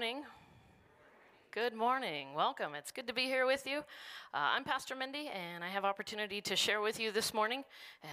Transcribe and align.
morning. 0.00 0.24
Good 1.50 1.74
morning. 1.74 2.28
Welcome. 2.34 2.74
It's 2.74 2.90
good 2.90 3.06
to 3.06 3.12
be 3.12 3.24
here 3.24 3.44
with 3.44 3.66
you. 3.66 3.80
Uh, 4.32 4.56
I'm 4.56 4.64
Pastor 4.64 4.96
Mindy, 4.96 5.28
and 5.28 5.62
I 5.62 5.68
have 5.68 5.84
opportunity 5.84 6.40
to 6.40 6.56
share 6.56 6.80
with 6.80 6.98
you 6.98 7.12
this 7.12 7.34
morning 7.34 7.64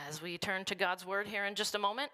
as 0.09 0.21
we 0.21 0.37
turn 0.37 0.65
to 0.65 0.75
God's 0.75 1.05
Word 1.05 1.27
here 1.27 1.45
in 1.45 1.55
just 1.55 1.75
a 1.75 1.79
moment. 1.79 2.11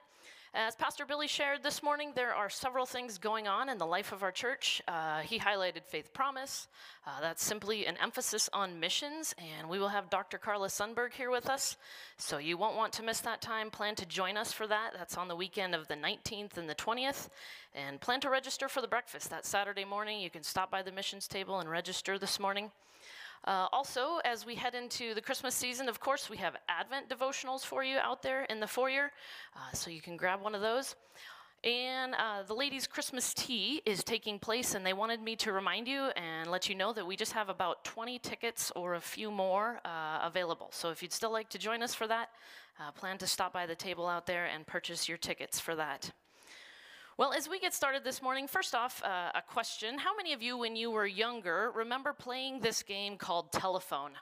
As 0.55 0.75
Pastor 0.75 1.03
Billy 1.03 1.27
shared 1.27 1.63
this 1.63 1.81
morning, 1.81 2.11
there 2.13 2.35
are 2.35 2.47
several 2.47 2.85
things 2.85 3.17
going 3.17 3.47
on 3.47 3.69
in 3.69 3.79
the 3.79 3.87
life 3.87 4.11
of 4.11 4.21
our 4.21 4.31
church. 4.31 4.83
Uh, 4.87 5.21
he 5.21 5.39
highlighted 5.39 5.83
Faith 5.83 6.13
Promise. 6.13 6.67
Uh, 7.07 7.21
that's 7.21 7.43
simply 7.43 7.87
an 7.87 7.97
emphasis 7.99 8.51
on 8.53 8.79
missions, 8.79 9.33
and 9.39 9.67
we 9.67 9.79
will 9.79 9.87
have 9.87 10.11
Dr. 10.11 10.37
Carla 10.37 10.67
Sunberg 10.67 11.13
here 11.13 11.31
with 11.31 11.49
us. 11.49 11.75
So 12.17 12.37
you 12.37 12.55
won't 12.55 12.75
want 12.75 12.93
to 12.93 13.03
miss 13.03 13.19
that 13.21 13.41
time. 13.41 13.71
Plan 13.71 13.95
to 13.95 14.05
join 14.05 14.37
us 14.37 14.51
for 14.51 14.67
that. 14.67 14.91
That's 14.95 15.17
on 15.17 15.27
the 15.27 15.35
weekend 15.35 15.73
of 15.73 15.87
the 15.87 15.95
19th 15.95 16.55
and 16.57 16.69
the 16.69 16.75
20th. 16.75 17.29
And 17.73 17.99
plan 17.99 18.19
to 18.19 18.29
register 18.29 18.69
for 18.69 18.81
the 18.81 18.87
breakfast 18.87 19.31
that 19.31 19.47
Saturday 19.47 19.85
morning. 19.85 20.21
You 20.21 20.29
can 20.29 20.43
stop 20.43 20.69
by 20.69 20.83
the 20.83 20.91
missions 20.91 21.27
table 21.27 21.61
and 21.61 21.67
register 21.67 22.19
this 22.19 22.39
morning. 22.39 22.69
Uh, 23.45 23.67
also, 23.73 24.19
as 24.23 24.45
we 24.45 24.55
head 24.55 24.73
into 24.73 25.13
the 25.13 25.21
Christmas 25.21 25.53
season, 25.53 25.89
of 25.89 25.99
course, 25.99 26.29
we 26.29 26.37
have 26.37 26.55
Advent 26.69 27.09
devotionals 27.09 27.65
for 27.65 27.83
you 27.83 27.97
out 27.97 28.21
there 28.21 28.43
in 28.45 28.59
the 28.59 28.67
foyer, 28.67 29.11
uh, 29.55 29.73
so 29.73 29.89
you 29.89 30.01
can 30.01 30.15
grab 30.15 30.41
one 30.41 30.55
of 30.55 30.61
those. 30.61 30.95
And 31.63 32.13
uh, 32.15 32.43
the 32.43 32.53
ladies' 32.53 32.87
Christmas 32.87 33.33
tea 33.33 33.81
is 33.85 34.03
taking 34.03 34.37
place, 34.37 34.75
and 34.75 34.85
they 34.85 34.91
wanted 34.91 35.21
me 35.21 35.35
to 35.37 35.53
remind 35.53 35.87
you 35.87 36.09
and 36.17 36.51
let 36.51 36.67
you 36.67 36.75
know 36.75 36.91
that 36.91 37.05
we 37.05 37.15
just 37.15 37.31
have 37.31 37.47
about 37.47 37.85
20 37.85 38.19
tickets 38.19 38.71
or 38.75 38.95
a 38.95 38.99
few 38.99 39.31
more 39.31 39.79
uh, 39.85 40.19
available. 40.23 40.69
So 40.71 40.89
if 40.89 41.01
you'd 41.01 41.13
still 41.13 41.31
like 41.31 41.49
to 41.49 41.57
join 41.57 41.81
us 41.81 41.93
for 41.93 42.05
that, 42.07 42.29
uh, 42.79 42.91
plan 42.91 43.17
to 43.19 43.27
stop 43.27 43.53
by 43.53 43.65
the 43.65 43.75
table 43.75 44.07
out 44.07 44.25
there 44.25 44.45
and 44.45 44.67
purchase 44.67 45.07
your 45.07 45.17
tickets 45.17 45.57
for 45.59 45.75
that. 45.75 46.11
Well, 47.15 47.31
as 47.31 47.47
we 47.47 47.59
get 47.59 47.75
started 47.75 48.03
this 48.03 48.23
morning, 48.23 48.47
first 48.47 48.73
off, 48.73 49.03
uh, 49.03 49.31
a 49.35 49.41
question. 49.43 49.99
How 49.99 50.15
many 50.15 50.33
of 50.33 50.41
you, 50.41 50.57
when 50.57 50.75
you 50.75 50.89
were 50.89 51.05
younger, 51.05 51.71
remember 51.75 52.11
playing 52.11 52.61
this 52.61 52.81
game 52.81 53.17
called 53.17 53.51
telephone? 53.51 54.13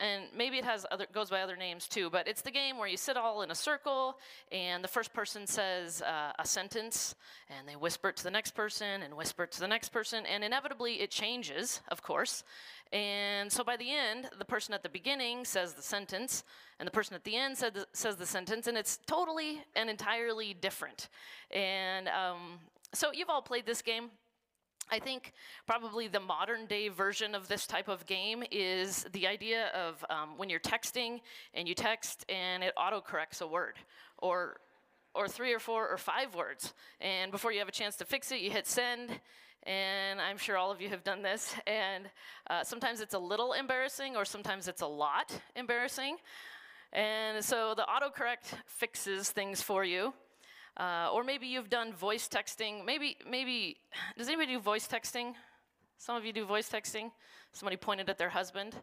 And 0.00 0.24
maybe 0.36 0.58
it 0.58 0.64
has 0.64 0.84
other 0.90 1.06
goes 1.12 1.30
by 1.30 1.40
other 1.40 1.56
names 1.56 1.86
too 1.86 2.10
but 2.10 2.26
it's 2.26 2.42
the 2.42 2.50
game 2.50 2.78
where 2.78 2.88
you 2.88 2.96
sit 2.96 3.16
all 3.16 3.42
in 3.42 3.50
a 3.50 3.54
circle 3.54 4.18
and 4.50 4.82
the 4.82 4.88
first 4.88 5.12
person 5.12 5.46
says 5.46 6.02
uh, 6.02 6.32
a 6.38 6.46
sentence 6.46 7.14
and 7.48 7.68
they 7.68 7.76
whisper 7.76 8.08
it 8.08 8.16
to 8.16 8.24
the 8.24 8.30
next 8.30 8.52
person 8.52 9.02
and 9.02 9.14
whisper 9.14 9.44
it 9.44 9.52
to 9.52 9.60
the 9.60 9.68
next 9.68 9.90
person 9.90 10.24
and 10.26 10.42
inevitably 10.42 10.94
it 10.94 11.10
changes 11.10 11.80
of 11.88 12.02
course. 12.02 12.44
And 12.92 13.50
so 13.50 13.64
by 13.64 13.76
the 13.76 13.90
end 13.90 14.28
the 14.38 14.44
person 14.44 14.74
at 14.74 14.82
the 14.82 14.88
beginning 14.88 15.44
says 15.44 15.74
the 15.74 15.82
sentence 15.82 16.44
and 16.78 16.86
the 16.86 16.92
person 16.92 17.14
at 17.14 17.24
the 17.24 17.36
end 17.36 17.56
the, 17.56 17.86
says 17.92 18.16
the 18.16 18.26
sentence 18.26 18.66
and 18.66 18.76
it's 18.76 18.98
totally 19.06 19.62
and 19.76 19.88
entirely 19.88 20.54
different. 20.54 21.08
And 21.50 22.08
um, 22.08 22.58
so 22.92 23.12
you've 23.12 23.30
all 23.30 23.42
played 23.42 23.66
this 23.66 23.82
game 23.82 24.10
I 24.90 24.98
think 24.98 25.32
probably 25.66 26.08
the 26.08 26.20
modern 26.20 26.66
day 26.66 26.88
version 26.88 27.34
of 27.34 27.48
this 27.48 27.66
type 27.66 27.88
of 27.88 28.06
game 28.06 28.44
is 28.50 29.06
the 29.12 29.26
idea 29.26 29.68
of 29.68 30.04
um, 30.10 30.36
when 30.36 30.50
you're 30.50 30.60
texting 30.60 31.20
and 31.54 31.66
you 31.66 31.74
text 31.74 32.24
and 32.28 32.62
it 32.62 32.74
autocorrects 32.76 33.40
a 33.40 33.46
word 33.46 33.74
or 34.18 34.58
or 35.14 35.28
three 35.28 35.52
or 35.52 35.60
four 35.60 35.88
or 35.88 35.96
five 35.96 36.34
words. 36.34 36.74
And 37.00 37.30
before 37.30 37.52
you 37.52 37.60
have 37.60 37.68
a 37.68 37.72
chance 37.72 37.96
to 37.96 38.04
fix 38.04 38.32
it, 38.32 38.40
you 38.40 38.50
hit 38.50 38.66
send. 38.66 39.20
And 39.62 40.20
I'm 40.20 40.36
sure 40.36 40.56
all 40.58 40.70
of 40.70 40.80
you 40.80 40.88
have 40.90 41.04
done 41.04 41.22
this. 41.22 41.54
And 41.66 42.04
uh, 42.50 42.64
sometimes 42.64 43.00
it's 43.00 43.14
a 43.14 43.18
little 43.18 43.52
embarrassing 43.52 44.16
or 44.16 44.24
sometimes 44.24 44.68
it's 44.68 44.82
a 44.82 44.86
lot 44.86 45.40
embarrassing. 45.56 46.16
And 46.92 47.44
so 47.44 47.74
the 47.74 47.82
autocorrect 47.84 48.56
fixes 48.66 49.30
things 49.30 49.62
for 49.62 49.84
you. 49.84 50.12
Uh, 50.76 51.08
or 51.12 51.22
maybe 51.22 51.46
you've 51.46 51.70
done 51.70 51.92
voice 51.92 52.28
texting. 52.28 52.84
Maybe, 52.84 53.16
maybe, 53.28 53.76
does 54.18 54.28
anybody 54.28 54.54
do 54.54 54.60
voice 54.60 54.88
texting? 54.88 55.34
Some 55.98 56.16
of 56.16 56.24
you 56.24 56.32
do 56.32 56.44
voice 56.44 56.68
texting. 56.68 57.12
Somebody 57.52 57.76
pointed 57.76 58.10
at 58.10 58.18
their 58.18 58.30
husband. 58.30 58.74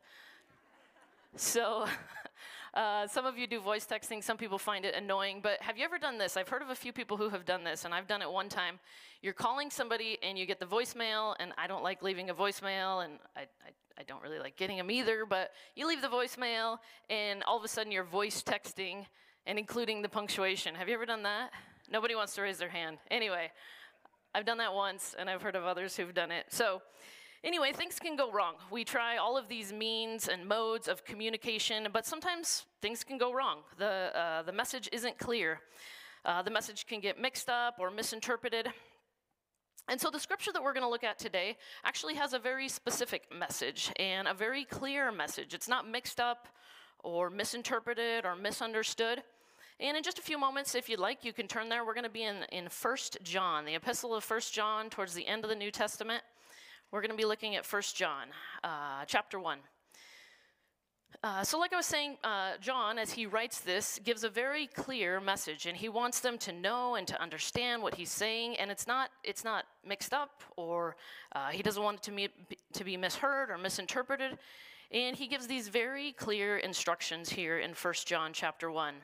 So, 1.35 1.85
uh, 2.74 3.07
some 3.07 3.25
of 3.25 3.38
you 3.38 3.46
do 3.46 3.59
voice 3.59 3.85
texting. 3.85 4.24
Some 4.24 4.38
people 4.38 4.57
find 4.57 4.85
it 4.85 4.96
annoying. 4.96 5.41
But 5.44 5.62
have 5.62 5.78
you 5.78 5.84
ever 5.84 5.97
done 5.97 6.18
this? 6.18 6.38
I've 6.38 6.47
heard 6.47 6.62
of 6.62 6.69
a 6.69 6.75
few 6.75 6.94
people 6.94 7.18
who 7.18 7.28
have 7.28 7.44
done 7.44 7.66
this, 7.66 7.84
and 7.84 7.94
I've 7.94 8.08
done 8.08 8.22
it 8.22 8.31
one 8.31 8.47
time. 8.47 8.79
You're 9.22 9.34
calling 9.34 9.69
somebody, 9.69 10.18
and 10.23 10.38
you 10.38 10.46
get 10.46 10.62
the 10.62 10.66
voicemail, 10.66 11.35
and 11.41 11.52
I 11.58 11.68
don't 11.68 11.84
like 11.84 12.02
leaving 12.02 12.29
a 12.29 12.34
voicemail, 12.34 13.03
and 13.03 13.13
I, 13.35 13.41
I, 13.41 13.72
I 13.97 14.03
don't 14.03 14.23
really 14.23 14.40
like 14.40 14.56
getting 14.56 14.78
them 14.78 14.90
either. 14.90 15.25
But 15.25 15.52
you 15.75 15.88
leave 15.88 16.02
the 16.02 16.08
voicemail, 16.08 16.78
and 17.09 17.44
all 17.44 17.58
of 17.58 17.66
a 17.66 17.68
sudden 17.68 17.91
you're 17.91 18.06
voice 18.06 18.41
texting 18.41 19.06
and 19.46 19.58
including 19.59 20.02
the 20.02 20.09
punctuation. 20.09 20.75
Have 20.75 20.88
you 20.88 20.94
ever 20.94 21.06
done 21.06 21.23
that? 21.23 21.52
Nobody 21.91 22.16
wants 22.16 22.35
to 22.35 22.41
raise 22.41 22.57
their 22.57 22.69
hand. 22.69 23.00
Anyway, 23.09 23.52
I've 24.34 24.46
done 24.46 24.59
that 24.59 24.74
once, 24.74 25.13
and 25.19 25.29
I've 25.29 25.41
heard 25.41 25.57
of 25.57 25.66
others 25.66 25.97
who've 25.97 26.13
done 26.13 26.31
it. 26.31 26.46
So, 26.47 26.81
anyway, 27.44 27.74
things 27.74 28.00
can 28.00 28.16
go 28.16 28.31
wrong. 28.31 28.53
We 28.72 28.85
try 28.85 29.18
all 29.18 29.38
of 29.38 29.50
these 29.50 29.74
means 29.74 30.29
and 30.29 30.47
modes 30.47 30.88
of 30.88 31.03
communication, 31.03 31.90
but 31.91 32.06
sometimes 32.06 32.66
things 32.81 33.03
can 33.03 33.18
go 33.18 33.34
wrong. 33.34 33.57
The, 33.78 34.18
uh, 34.18 34.44
the 34.44 34.53
message 34.53 34.88
isn't 34.94 35.18
clear. 35.18 35.59
Uh, 36.24 36.41
the 36.41 36.50
message 36.50 36.88
can 36.88 37.02
get 37.02 37.19
mixed 37.19 37.50
up 37.50 37.75
or 37.78 37.91
misinterpreted. 37.91 38.69
And 39.90 40.00
so, 40.00 40.09
the 40.09 40.19
scripture 40.19 40.53
that 40.53 40.63
we're 40.63 40.73
going 40.73 40.85
to 40.85 40.90
look 40.90 41.03
at 41.03 41.19
today 41.19 41.58
actually 41.84 42.16
has 42.16 42.31
a 42.31 42.40
very 42.40 42.69
specific 42.69 43.23
message 43.38 43.91
and 43.97 44.29
a 44.29 44.34
very 44.34 44.63
clear 44.63 45.12
message. 45.12 45.53
It's 45.53 45.68
not 45.68 45.85
mixed 45.85 46.22
up 46.22 46.47
or 47.03 47.29
misinterpreted 47.29 48.25
or 48.25 48.38
misunderstood. 48.38 49.23
And 49.81 49.97
in 49.97 50.03
just 50.03 50.19
a 50.19 50.22
few 50.22 50.38
moments, 50.38 50.75
if 50.75 50.88
you'd 50.88 51.00
like, 51.00 51.25
you 51.25 51.34
can 51.34 51.47
turn 51.47 51.68
there. 51.68 51.84
We're 51.84 51.96
going 51.96 52.03
to 52.03 52.09
be 52.09 52.24
in, 52.24 52.44
in 52.52 52.66
1 52.66 52.97
John, 53.24 53.66
the 53.66 53.74
epistle 53.74 54.14
of 54.14 54.24
1 54.30 54.40
John, 54.52 54.92
towards 54.92 55.16
the 55.16 55.25
end 55.25 55.44
of 55.44 55.50
the 55.50 55.56
New 55.56 55.72
Testament. 55.72 56.22
We're 56.92 57.02
going 57.02 57.09
to 57.09 57.18
be 57.18 57.25
looking 57.25 57.56
at 57.56 57.66
1 57.66 57.81
John, 57.96 58.28
uh, 58.64 59.06
chapter 59.08 59.40
1. 59.40 59.58
Uh, 61.24 61.44
so, 61.44 61.58
like 61.58 61.74
I 61.74 61.78
was 61.78 61.88
saying, 61.88 62.18
uh, 62.24 62.58
John, 62.62 63.00
as 63.00 63.12
he 63.12 63.25
writes 63.25 63.62
this, 63.62 64.00
gives 64.03 64.24
a 64.24 64.30
very 64.30 64.68
clear 64.68 65.20
message, 65.20 65.66
and 65.66 65.75
he 65.75 65.90
wants 65.90 66.20
them 66.20 66.38
to 66.40 66.52
know 66.52 66.94
and 66.94 67.08
to 67.08 67.20
understand 67.20 67.81
what 67.81 67.96
he's 67.96 68.12
saying. 68.12 68.58
And 68.58 68.70
it's 68.70 68.86
not 68.86 69.09
it's 69.24 69.44
not 69.44 69.66
mixed 69.86 70.14
up, 70.14 70.44
or 70.58 70.96
uh, 71.34 71.50
he 71.50 71.64
doesn't 71.64 71.81
want 71.81 71.97
it 71.97 72.03
to, 72.03 72.12
be 72.12 72.30
to 72.74 72.84
be 72.84 72.97
misheard 72.97 73.50
or 73.50 73.58
misinterpreted. 73.58 74.38
And 74.91 75.16
he 75.16 75.28
gives 75.28 75.47
these 75.47 75.70
very 75.70 76.12
clear 76.14 76.58
instructions 76.58 77.30
here 77.30 77.59
in 77.59 77.72
1 77.72 77.94
John 78.06 78.31
chapter 78.31 78.70
1. 78.70 78.96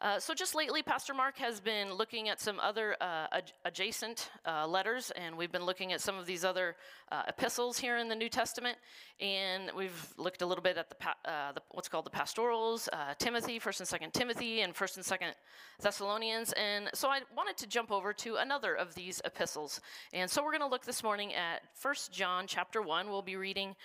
Uh, 0.00 0.18
so 0.18 0.32
just 0.32 0.54
lately, 0.54 0.82
Pastor 0.82 1.12
Mark 1.12 1.36
has 1.36 1.60
been 1.60 1.92
looking 1.92 2.30
at 2.30 2.40
some 2.40 2.58
other 2.58 2.96
uh, 3.02 3.26
ad- 3.32 3.52
adjacent 3.66 4.30
uh, 4.46 4.66
letters, 4.66 5.10
and 5.10 5.36
we've 5.36 5.52
been 5.52 5.66
looking 5.66 5.92
at 5.92 6.00
some 6.00 6.16
of 6.16 6.24
these 6.24 6.42
other 6.42 6.74
uh, 7.12 7.24
epistles 7.28 7.78
here 7.78 7.98
in 7.98 8.08
the 8.08 8.14
New 8.14 8.30
Testament, 8.30 8.78
and 9.20 9.70
we've 9.76 10.14
looked 10.16 10.40
a 10.40 10.46
little 10.46 10.62
bit 10.62 10.78
at 10.78 10.88
the, 10.88 10.94
pa- 10.94 11.16
uh, 11.26 11.52
the 11.52 11.60
what's 11.72 11.86
called 11.86 12.06
the 12.06 12.10
pastorals, 12.10 12.88
Timothy, 13.18 13.58
First 13.58 13.80
and 13.80 13.86
Second 13.86 14.14
Timothy, 14.14 14.62
and 14.62 14.74
First 14.74 14.96
and 14.96 15.04
Second 15.04 15.34
Thessalonians, 15.82 16.54
and 16.54 16.88
so 16.94 17.10
I 17.10 17.20
wanted 17.36 17.58
to 17.58 17.66
jump 17.66 17.92
over 17.92 18.14
to 18.14 18.36
another 18.36 18.74
of 18.74 18.94
these 18.94 19.20
epistles, 19.26 19.82
and 20.14 20.30
so 20.30 20.42
we're 20.42 20.52
going 20.52 20.62
to 20.62 20.66
look 20.66 20.86
this 20.86 21.02
morning 21.02 21.34
at 21.34 21.60
First 21.74 22.10
John 22.10 22.46
chapter 22.46 22.80
one. 22.80 23.10
We'll 23.10 23.20
be 23.20 23.36
reading 23.36 23.76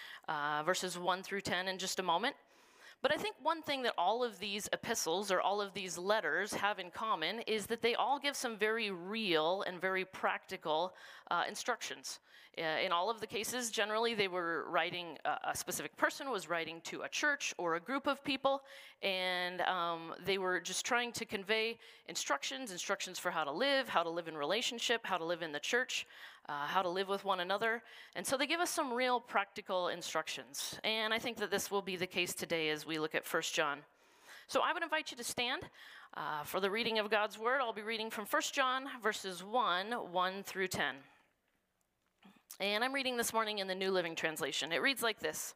verses 0.65 0.97
one 0.97 1.23
through 1.23 1.41
ten 1.41 1.67
in 1.67 1.77
just 1.77 1.99
a 1.99 2.03
moment. 2.03 2.37
But 3.01 3.13
I 3.13 3.17
think 3.17 3.35
one 3.41 3.61
thing 3.61 3.83
that 3.83 3.93
all 3.97 4.23
of 4.23 4.39
these 4.39 4.67
epistles 4.73 5.31
or 5.31 5.39
all 5.39 5.61
of 5.61 5.73
these 5.73 5.97
letters 5.97 6.53
have 6.55 6.79
in 6.79 6.89
common 6.89 7.41
is 7.41 7.67
that 7.67 7.81
they 7.81 7.93
all 7.93 8.17
give 8.17 8.35
some 8.35 8.57
very 8.57 8.89
real 8.89 9.63
and 9.67 9.79
very 9.79 10.05
practical 10.05 10.95
uh, 11.31 11.43
instructions. 11.47 12.19
Uh, 12.57 12.79
in 12.85 12.93
all 12.93 13.09
of 13.09 13.19
the 13.19 13.27
cases, 13.27 13.69
generally 13.69 14.13
they 14.13 14.29
were 14.29 14.65
writing, 14.69 15.17
uh, 15.25 15.35
a 15.43 15.55
specific 15.55 15.95
person 15.97 16.31
was 16.31 16.47
writing 16.49 16.79
to 16.85 17.01
a 17.01 17.09
church 17.09 17.53
or 17.57 17.75
a 17.75 17.79
group 17.81 18.07
of 18.07 18.23
people, 18.23 18.61
and 19.03 19.59
um, 19.61 20.13
they 20.23 20.37
were 20.37 20.61
just 20.61 20.85
trying 20.85 21.11
to 21.11 21.25
convey 21.25 21.77
instructions, 22.07 22.71
instructions 22.71 23.19
for 23.19 23.29
how 23.29 23.43
to 23.43 23.51
live, 23.51 23.89
how 23.89 24.03
to 24.03 24.09
live 24.09 24.29
in 24.29 24.37
relationship, 24.37 25.01
how 25.03 25.17
to 25.17 25.25
live 25.25 25.41
in 25.41 25.51
the 25.51 25.59
church, 25.59 26.07
uh, 26.47 26.65
how 26.65 26.81
to 26.81 26.87
live 26.87 27.09
with 27.09 27.25
one 27.25 27.41
another. 27.41 27.83
And 28.15 28.25
so 28.25 28.37
they 28.37 28.47
give 28.47 28.61
us 28.61 28.69
some 28.69 28.93
real 28.93 29.19
practical 29.19 29.89
instructions. 29.89 30.79
And 30.85 31.13
I 31.13 31.19
think 31.19 31.35
that 31.37 31.51
this 31.51 31.69
will 31.69 31.81
be 31.81 31.97
the 31.97 32.07
case 32.07 32.33
today 32.33 32.69
as 32.69 32.85
we 32.85 32.99
look 32.99 33.15
at 33.15 33.25
1 33.25 33.43
John. 33.51 33.79
So 34.47 34.61
I 34.63 34.71
would 34.71 34.83
invite 34.83 35.11
you 35.11 35.17
to 35.17 35.23
stand 35.25 35.63
uh, 36.15 36.43
for 36.43 36.61
the 36.61 36.69
reading 36.69 36.99
of 36.99 37.09
God's 37.09 37.37
Word. 37.37 37.59
I'll 37.59 37.73
be 37.73 37.81
reading 37.81 38.09
from 38.09 38.25
1 38.25 38.41
John 38.53 38.85
verses 39.03 39.43
1 39.43 39.91
1 39.91 40.43
through 40.43 40.67
10. 40.67 40.95
And 42.59 42.83
I'm 42.83 42.93
reading 42.93 43.17
this 43.17 43.33
morning 43.33 43.59
in 43.59 43.67
the 43.67 43.75
New 43.75 43.91
Living 43.91 44.15
Translation. 44.15 44.71
It 44.71 44.81
reads 44.81 45.03
like 45.03 45.19
this 45.19 45.55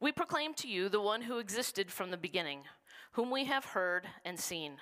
We 0.00 0.12
proclaim 0.12 0.54
to 0.54 0.68
you 0.68 0.88
the 0.88 1.00
one 1.00 1.22
who 1.22 1.38
existed 1.38 1.90
from 1.90 2.10
the 2.10 2.16
beginning, 2.16 2.60
whom 3.12 3.30
we 3.30 3.44
have 3.44 3.64
heard 3.66 4.06
and 4.24 4.38
seen. 4.38 4.78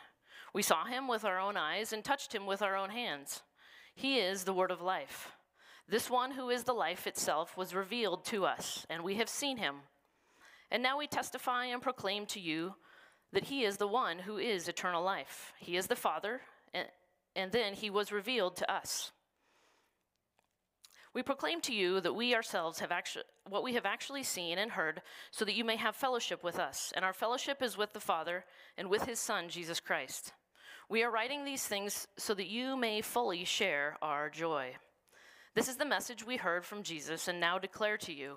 We 0.55 0.62
saw 0.62 0.84
him 0.87 1.08
with 1.08 1.25
our 1.25 1.38
own 1.38 1.56
eyes 1.56 1.93
and 1.93 2.02
touched 2.02 2.34
him 2.34 2.46
with 2.46 2.62
our 2.62 2.76
own 2.76 2.90
hands. 2.90 3.43
He 3.94 4.19
is 4.19 4.44
the 4.44 4.55
word 4.55 4.70
of 4.70 4.81
life. 4.81 5.32
This 5.88 6.11
one 6.11 6.32
who 6.32 6.50
is 6.50 6.64
the 6.64 6.73
life 6.73 7.06
itself 7.06 7.56
was 7.56 7.75
revealed 7.75 8.25
to 8.26 8.44
us, 8.44 8.87
and 8.90 9.05
we 9.05 9.17
have 9.17 9.29
seen 9.29 9.58
him. 9.58 9.76
And 10.70 10.82
now 10.82 10.99
we 10.99 11.06
testify 11.06 11.67
and 11.67 11.81
proclaim 11.81 12.26
to 12.26 12.40
you 12.40 12.75
that 13.32 13.44
he 13.44 13.64
is 13.64 13.76
the 13.76 13.87
one 13.87 14.20
who 14.20 14.38
is 14.38 14.69
eternal 14.69 15.02
life. 15.02 15.52
He 15.58 15.76
is 15.76 15.87
the 15.87 15.96
Father, 15.96 16.40
and, 17.34 17.52
then 17.52 17.75
he 17.75 17.90
was 17.90 18.11
revealed 18.11 18.56
to 18.56 18.72
us. 18.72 19.12
We 21.16 21.22
proclaim 21.22 21.62
to 21.62 21.74
you 21.74 22.02
that 22.02 22.12
we 22.12 22.34
ourselves 22.34 22.80
have 22.80 22.92
what 23.48 23.62
we 23.64 23.72
have 23.72 23.86
actually 23.86 24.22
seen 24.22 24.58
and 24.58 24.70
heard, 24.70 25.00
so 25.30 25.46
that 25.46 25.54
you 25.54 25.64
may 25.64 25.76
have 25.76 25.96
fellowship 25.96 26.44
with 26.44 26.58
us. 26.58 26.92
And 26.94 27.06
our 27.06 27.14
fellowship 27.14 27.62
is 27.62 27.78
with 27.78 27.94
the 27.94 28.00
Father 28.00 28.44
and 28.76 28.90
with 28.90 29.06
his 29.06 29.18
Son, 29.18 29.48
Jesus 29.48 29.80
Christ. 29.80 30.34
We 30.90 31.02
are 31.02 31.10
writing 31.10 31.42
these 31.42 31.66
things 31.66 32.06
so 32.18 32.34
that 32.34 32.48
you 32.48 32.76
may 32.76 33.00
fully 33.00 33.46
share 33.46 33.96
our 34.02 34.28
joy. 34.28 34.76
This 35.54 35.70
is 35.70 35.76
the 35.76 35.86
message 35.86 36.26
we 36.26 36.36
heard 36.36 36.66
from 36.66 36.82
Jesus 36.82 37.28
and 37.28 37.40
now 37.40 37.58
declare 37.58 37.96
to 37.96 38.12
you 38.12 38.36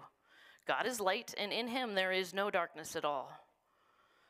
God 0.65 0.85
is 0.85 1.01
light, 1.01 1.33
and 1.37 1.51
in 1.51 1.67
him 1.67 1.95
there 1.95 2.13
is 2.13 2.33
no 2.33 2.49
darkness 2.49 2.95
at 2.95 3.03
all. 3.03 3.29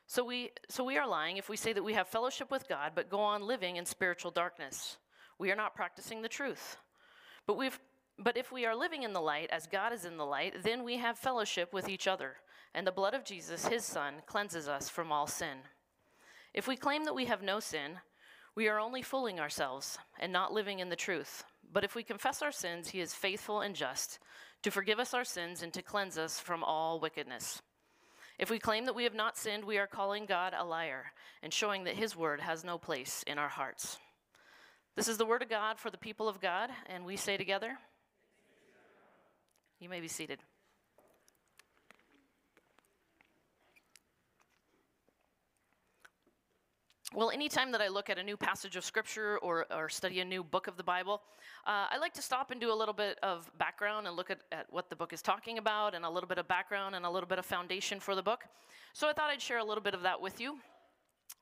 So 0.08 0.24
we, 0.24 0.50
so 0.68 0.82
we 0.82 0.98
are 0.98 1.06
lying 1.06 1.36
if 1.36 1.48
we 1.48 1.56
say 1.56 1.72
that 1.72 1.84
we 1.84 1.94
have 1.94 2.08
fellowship 2.08 2.50
with 2.50 2.68
God, 2.68 2.92
but 2.96 3.10
go 3.10 3.20
on 3.20 3.46
living 3.46 3.76
in 3.76 3.86
spiritual 3.86 4.32
darkness. 4.32 4.96
We 5.38 5.52
are 5.52 5.56
not 5.56 5.76
practicing 5.76 6.20
the 6.20 6.28
truth. 6.28 6.78
But, 7.46 7.56
we've, 7.56 7.78
but 8.22 8.36
if 8.36 8.52
we 8.52 8.66
are 8.66 8.76
living 8.76 9.02
in 9.02 9.12
the 9.12 9.20
light 9.20 9.48
as 9.50 9.66
God 9.66 9.92
is 9.92 10.04
in 10.04 10.16
the 10.16 10.26
light, 10.26 10.62
then 10.62 10.84
we 10.84 10.98
have 10.98 11.18
fellowship 11.18 11.72
with 11.72 11.88
each 11.88 12.06
other, 12.06 12.36
and 12.74 12.86
the 12.86 12.92
blood 12.92 13.14
of 13.14 13.24
Jesus, 13.24 13.66
his 13.66 13.84
Son, 13.84 14.14
cleanses 14.26 14.68
us 14.68 14.88
from 14.88 15.10
all 15.10 15.26
sin. 15.26 15.58
If 16.52 16.68
we 16.68 16.76
claim 16.76 17.04
that 17.04 17.14
we 17.14 17.24
have 17.26 17.42
no 17.42 17.60
sin, 17.60 17.98
we 18.54 18.68
are 18.68 18.78
only 18.78 19.02
fooling 19.02 19.40
ourselves 19.40 19.98
and 20.18 20.32
not 20.32 20.52
living 20.52 20.80
in 20.80 20.90
the 20.90 20.96
truth. 20.96 21.44
But 21.72 21.84
if 21.84 21.94
we 21.94 22.02
confess 22.02 22.42
our 22.42 22.52
sins, 22.52 22.88
he 22.88 23.00
is 23.00 23.14
faithful 23.14 23.60
and 23.60 23.74
just 23.74 24.18
to 24.62 24.70
forgive 24.70 24.98
us 24.98 25.14
our 25.14 25.24
sins 25.24 25.62
and 25.62 25.72
to 25.72 25.82
cleanse 25.82 26.18
us 26.18 26.38
from 26.38 26.62
all 26.62 27.00
wickedness. 27.00 27.62
If 28.38 28.50
we 28.50 28.58
claim 28.58 28.86
that 28.86 28.94
we 28.94 29.04
have 29.04 29.14
not 29.14 29.38
sinned, 29.38 29.64
we 29.64 29.78
are 29.78 29.86
calling 29.86 30.26
God 30.26 30.52
a 30.56 30.64
liar 30.64 31.12
and 31.42 31.52
showing 31.52 31.84
that 31.84 31.94
his 31.94 32.16
word 32.16 32.40
has 32.40 32.64
no 32.64 32.76
place 32.76 33.22
in 33.26 33.38
our 33.38 33.48
hearts. 33.48 33.98
This 34.96 35.08
is 35.08 35.18
the 35.18 35.26
word 35.26 35.42
of 35.42 35.48
God 35.48 35.78
for 35.78 35.90
the 35.90 35.98
people 35.98 36.28
of 36.28 36.40
God, 36.40 36.70
and 36.86 37.04
we 37.04 37.16
say 37.16 37.36
together, 37.36 37.78
You 39.80 39.88
may 39.88 40.00
be 40.00 40.08
seated. 40.08 40.40
Well, 47.14 47.30
anytime 47.30 47.72
that 47.72 47.80
I 47.80 47.88
look 47.88 48.08
at 48.10 48.18
a 48.18 48.22
new 48.22 48.36
passage 48.36 48.76
of 48.76 48.84
scripture 48.84 49.38
or, 49.38 49.66
or 49.74 49.88
study 49.88 50.20
a 50.20 50.24
new 50.24 50.44
book 50.44 50.68
of 50.68 50.76
the 50.76 50.84
Bible, 50.84 51.22
uh, 51.66 51.86
I 51.90 51.96
like 51.98 52.12
to 52.14 52.22
stop 52.22 52.50
and 52.50 52.60
do 52.60 52.70
a 52.70 52.74
little 52.74 52.94
bit 52.94 53.18
of 53.22 53.50
background 53.58 54.06
and 54.06 54.14
look 54.14 54.30
at, 54.30 54.40
at 54.52 54.66
what 54.70 54.90
the 54.90 54.96
book 54.96 55.12
is 55.14 55.22
talking 55.22 55.56
about 55.58 55.94
and 55.94 56.04
a 56.04 56.10
little 56.10 56.28
bit 56.28 56.38
of 56.38 56.46
background 56.46 56.94
and 56.94 57.06
a 57.06 57.10
little 57.10 57.28
bit 57.28 57.38
of 57.38 57.46
foundation 57.46 57.98
for 58.00 58.14
the 58.14 58.22
book. 58.22 58.44
So 58.92 59.08
I 59.08 59.14
thought 59.14 59.30
I'd 59.30 59.40
share 59.40 59.58
a 59.58 59.64
little 59.64 59.82
bit 59.82 59.94
of 59.94 60.02
that 60.02 60.20
with 60.20 60.40
you. 60.40 60.58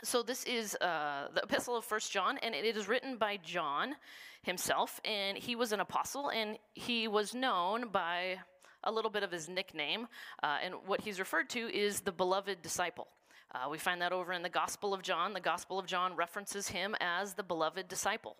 So 0.02 0.22
this 0.22 0.44
is 0.44 0.74
uh, 0.76 1.28
the 1.34 1.42
epistle 1.42 1.76
of 1.76 1.84
First 1.84 2.12
John, 2.12 2.38
and 2.38 2.54
it 2.54 2.64
is 2.64 2.88
written 2.88 3.16
by 3.16 3.38
John 3.38 3.96
himself, 4.42 5.00
and 5.04 5.36
he 5.36 5.56
was 5.56 5.72
an 5.72 5.80
apostle, 5.80 6.28
and 6.28 6.58
he 6.74 7.08
was 7.08 7.34
known 7.34 7.88
by 7.88 8.38
a 8.84 8.92
little 8.92 9.10
bit 9.10 9.22
of 9.22 9.32
his 9.32 9.48
nickname, 9.48 10.06
uh, 10.42 10.58
and 10.62 10.74
what 10.86 11.00
he's 11.00 11.18
referred 11.18 11.50
to 11.50 11.74
is 11.74 12.00
the 12.00 12.12
beloved 12.12 12.62
disciple. 12.62 13.08
Uh, 13.54 13.68
we 13.70 13.78
find 13.78 14.00
that 14.00 14.12
over 14.12 14.32
in 14.32 14.42
the 14.42 14.48
Gospel 14.48 14.92
of 14.92 15.02
John. 15.02 15.32
The 15.32 15.40
Gospel 15.40 15.78
of 15.78 15.86
John 15.86 16.14
references 16.14 16.68
him 16.68 16.94
as 17.00 17.34
the 17.34 17.42
beloved 17.42 17.88
disciple. 17.88 18.36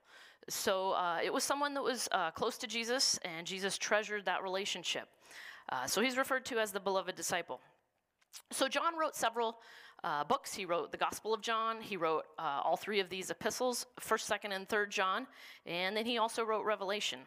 So 0.49 0.93
uh, 0.93 1.19
it 1.23 1.33
was 1.33 1.45
someone 1.45 1.75
that 1.75 1.83
was 1.83 2.09
uh, 2.12 2.31
close 2.31 2.59
to 2.59 2.67
Jesus, 2.67 3.19
and 3.25 3.47
Jesus 3.47 3.79
treasured 3.79 4.27
that 4.27 4.43
relationship. 4.43 5.09
Uh, 5.71 5.87
so 5.87 6.00
he's 6.00 6.17
referred 6.17 6.45
to 6.47 6.59
as 6.59 6.73
the 6.73 6.81
beloved 6.81 7.15
disciple. 7.15 7.61
So 8.50 8.69
John 8.69 8.99
wrote 8.99 9.17
several 9.17 9.59
uh, 10.05 10.25
books. 10.25 10.55
He 10.55 10.65
wrote 10.65 10.93
the 10.93 10.99
Gospel 10.99 11.35
of 11.35 11.41
John. 11.41 11.81
He 11.81 11.97
wrote 11.97 12.25
uh, 12.39 12.61
all 12.65 12.77
three 12.77 13.00
of 13.00 13.09
these 13.09 13.31
epistles, 13.31 13.87
1st, 14.00 14.41
2nd, 14.41 14.55
and 14.55 14.69
3rd 14.69 14.91
John. 14.91 15.27
And 15.67 15.97
then 15.97 16.06
he 16.06 16.19
also 16.19 16.45
wrote 16.45 16.65
Revelation. 16.65 17.21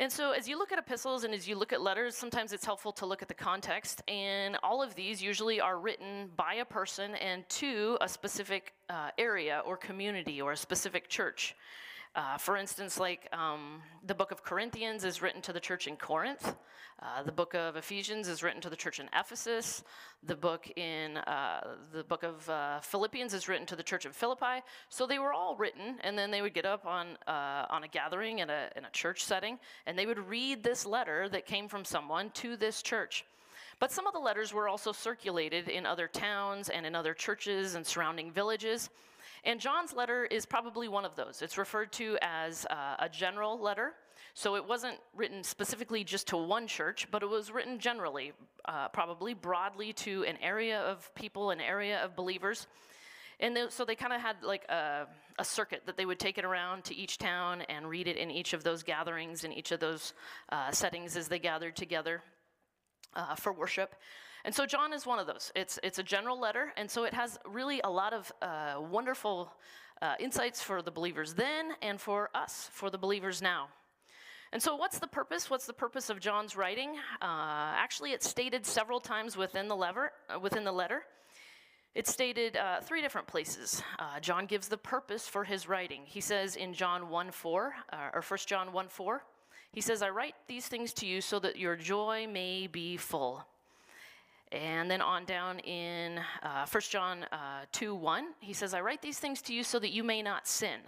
And 0.00 0.12
so, 0.12 0.30
as 0.30 0.48
you 0.48 0.56
look 0.56 0.70
at 0.70 0.78
epistles 0.78 1.24
and 1.24 1.34
as 1.34 1.48
you 1.48 1.56
look 1.56 1.72
at 1.72 1.82
letters, 1.82 2.14
sometimes 2.14 2.52
it's 2.52 2.64
helpful 2.64 2.92
to 2.92 3.06
look 3.06 3.20
at 3.20 3.26
the 3.26 3.34
context. 3.34 4.00
And 4.06 4.56
all 4.62 4.80
of 4.80 4.94
these 4.94 5.20
usually 5.20 5.60
are 5.60 5.76
written 5.76 6.30
by 6.36 6.54
a 6.54 6.64
person 6.64 7.16
and 7.16 7.48
to 7.48 7.98
a 8.00 8.08
specific 8.08 8.74
uh, 8.88 9.10
area 9.18 9.60
or 9.66 9.76
community 9.76 10.40
or 10.40 10.52
a 10.52 10.56
specific 10.56 11.08
church. 11.08 11.56
Uh, 12.14 12.36
for 12.38 12.56
instance, 12.56 12.98
like 12.98 13.28
um, 13.32 13.80
the 14.06 14.14
book 14.14 14.32
of 14.32 14.42
Corinthians 14.42 15.04
is 15.04 15.22
written 15.22 15.42
to 15.42 15.52
the 15.52 15.60
church 15.60 15.86
in 15.86 15.96
Corinth. 15.96 16.56
Uh, 17.00 17.22
the 17.22 17.30
book 17.30 17.54
of 17.54 17.76
Ephesians 17.76 18.26
is 18.26 18.42
written 18.42 18.60
to 18.60 18.68
the 18.68 18.76
church 18.76 18.98
in 18.98 19.08
Ephesus. 19.14 19.84
The 20.24 20.34
book 20.34 20.68
in 20.76 21.16
uh, 21.18 21.76
the 21.92 22.02
book 22.02 22.24
of 22.24 22.48
uh, 22.50 22.80
Philippians 22.80 23.34
is 23.34 23.46
written 23.46 23.66
to 23.66 23.76
the 23.76 23.84
church 23.84 24.04
in 24.04 24.10
Philippi. 24.10 24.64
So 24.88 25.06
they 25.06 25.20
were 25.20 25.32
all 25.32 25.54
written, 25.54 25.98
and 26.00 26.18
then 26.18 26.32
they 26.32 26.42
would 26.42 26.54
get 26.54 26.66
up 26.66 26.86
on 26.86 27.16
uh, 27.28 27.66
on 27.70 27.84
a 27.84 27.88
gathering 27.88 28.40
in 28.40 28.50
a 28.50 28.70
in 28.74 28.84
a 28.84 28.90
church 28.90 29.22
setting, 29.24 29.60
and 29.86 29.96
they 29.96 30.06
would 30.06 30.18
read 30.18 30.64
this 30.64 30.84
letter 30.84 31.28
that 31.28 31.46
came 31.46 31.68
from 31.68 31.84
someone 31.84 32.30
to 32.30 32.56
this 32.56 32.82
church. 32.82 33.24
But 33.78 33.92
some 33.92 34.08
of 34.08 34.12
the 34.12 34.18
letters 34.18 34.52
were 34.52 34.68
also 34.68 34.90
circulated 34.90 35.68
in 35.68 35.86
other 35.86 36.08
towns 36.08 36.68
and 36.68 36.84
in 36.84 36.96
other 36.96 37.14
churches 37.14 37.76
and 37.76 37.86
surrounding 37.86 38.32
villages. 38.32 38.90
And 39.44 39.60
John's 39.60 39.92
letter 39.92 40.24
is 40.24 40.46
probably 40.46 40.88
one 40.88 41.04
of 41.04 41.16
those. 41.16 41.42
It's 41.42 41.58
referred 41.58 41.92
to 41.92 42.18
as 42.22 42.66
uh, 42.66 42.96
a 42.98 43.08
general 43.08 43.60
letter. 43.60 43.92
So 44.34 44.56
it 44.56 44.66
wasn't 44.66 44.98
written 45.16 45.42
specifically 45.42 46.04
just 46.04 46.28
to 46.28 46.36
one 46.36 46.66
church, 46.66 47.08
but 47.10 47.22
it 47.22 47.28
was 47.28 47.50
written 47.50 47.78
generally, 47.78 48.32
uh, 48.64 48.88
probably 48.88 49.34
broadly 49.34 49.92
to 49.94 50.24
an 50.24 50.36
area 50.42 50.80
of 50.80 51.12
people, 51.14 51.50
an 51.50 51.60
area 51.60 52.04
of 52.04 52.14
believers. 52.14 52.66
And 53.40 53.56
they, 53.56 53.66
so 53.68 53.84
they 53.84 53.94
kind 53.94 54.12
of 54.12 54.20
had 54.20 54.36
like 54.42 54.64
a, 54.68 55.06
a, 55.38 55.44
circuit 55.44 55.82
that 55.86 55.96
they 55.96 56.04
would 56.04 56.18
take 56.18 56.38
it 56.38 56.44
around 56.44 56.84
to 56.84 56.94
each 56.94 57.18
town 57.18 57.62
and 57.62 57.88
read 57.88 58.08
it 58.08 58.16
in 58.16 58.30
each 58.30 58.52
of 58.52 58.64
those 58.64 58.82
gatherings, 58.82 59.44
in 59.44 59.52
each 59.52 59.70
of 59.70 59.78
those 59.78 60.12
uh, 60.50 60.72
settings 60.72 61.16
as 61.16 61.28
they 61.28 61.38
gathered 61.38 61.76
together 61.76 62.22
uh, 63.14 63.36
for 63.36 63.52
worship. 63.52 63.94
And 64.44 64.54
so 64.54 64.66
John 64.66 64.92
is 64.92 65.06
one 65.06 65.18
of 65.18 65.26
those. 65.26 65.52
It's, 65.54 65.78
it's 65.82 65.98
a 65.98 66.02
general 66.02 66.38
letter, 66.38 66.72
and 66.76 66.90
so 66.90 67.04
it 67.04 67.14
has 67.14 67.38
really 67.46 67.80
a 67.82 67.90
lot 67.90 68.12
of 68.12 68.32
uh, 68.40 68.76
wonderful 68.80 69.52
uh, 70.00 70.14
insights 70.20 70.62
for 70.62 70.80
the 70.82 70.90
believers 70.90 71.34
then 71.34 71.72
and 71.82 72.00
for 72.00 72.30
us, 72.34 72.70
for 72.72 72.90
the 72.90 72.98
believers 72.98 73.42
now. 73.42 73.68
And 74.52 74.62
so, 74.62 74.76
what's 74.76 74.98
the 74.98 75.06
purpose? 75.06 75.50
What's 75.50 75.66
the 75.66 75.74
purpose 75.74 76.08
of 76.08 76.20
John's 76.20 76.56
writing? 76.56 76.96
Uh, 77.20 77.74
actually, 77.76 78.12
it's 78.12 78.28
stated 78.28 78.64
several 78.64 78.98
times 78.98 79.36
within 79.36 79.68
the, 79.68 79.76
lever, 79.76 80.12
uh, 80.34 80.38
within 80.38 80.64
the 80.64 80.72
letter. 80.72 81.02
It's 81.94 82.10
stated 82.10 82.56
uh, 82.56 82.80
three 82.80 83.02
different 83.02 83.26
places. 83.26 83.82
Uh, 83.98 84.20
John 84.20 84.46
gives 84.46 84.68
the 84.68 84.78
purpose 84.78 85.28
for 85.28 85.44
his 85.44 85.68
writing. 85.68 86.02
He 86.06 86.20
says 86.20 86.56
in 86.56 86.72
John 86.72 87.10
1 87.10 87.30
4, 87.30 87.74
uh, 87.92 87.96
or 88.14 88.22
1 88.22 88.38
John 88.46 88.72
1 88.72 88.88
4, 88.88 89.22
he 89.72 89.80
says, 89.82 90.00
I 90.00 90.08
write 90.10 90.34
these 90.46 90.66
things 90.66 90.92
to 90.94 91.06
you 91.06 91.20
so 91.20 91.38
that 91.40 91.56
your 91.56 91.76
joy 91.76 92.26
may 92.26 92.66
be 92.68 92.96
full. 92.96 93.44
And 94.52 94.90
then 94.90 95.02
on 95.02 95.24
down 95.24 95.58
in 95.60 96.20
uh, 96.42 96.66
1 96.70 96.82
John 96.88 97.24
uh, 97.32 97.66
2 97.72 97.94
1, 97.94 98.26
he 98.40 98.52
says, 98.52 98.74
I 98.74 98.80
write 98.80 99.02
these 99.02 99.18
things 99.18 99.42
to 99.42 99.54
you 99.54 99.62
so 99.62 99.78
that 99.78 99.90
you 99.90 100.02
may 100.02 100.22
not 100.22 100.46
sin. 100.46 100.80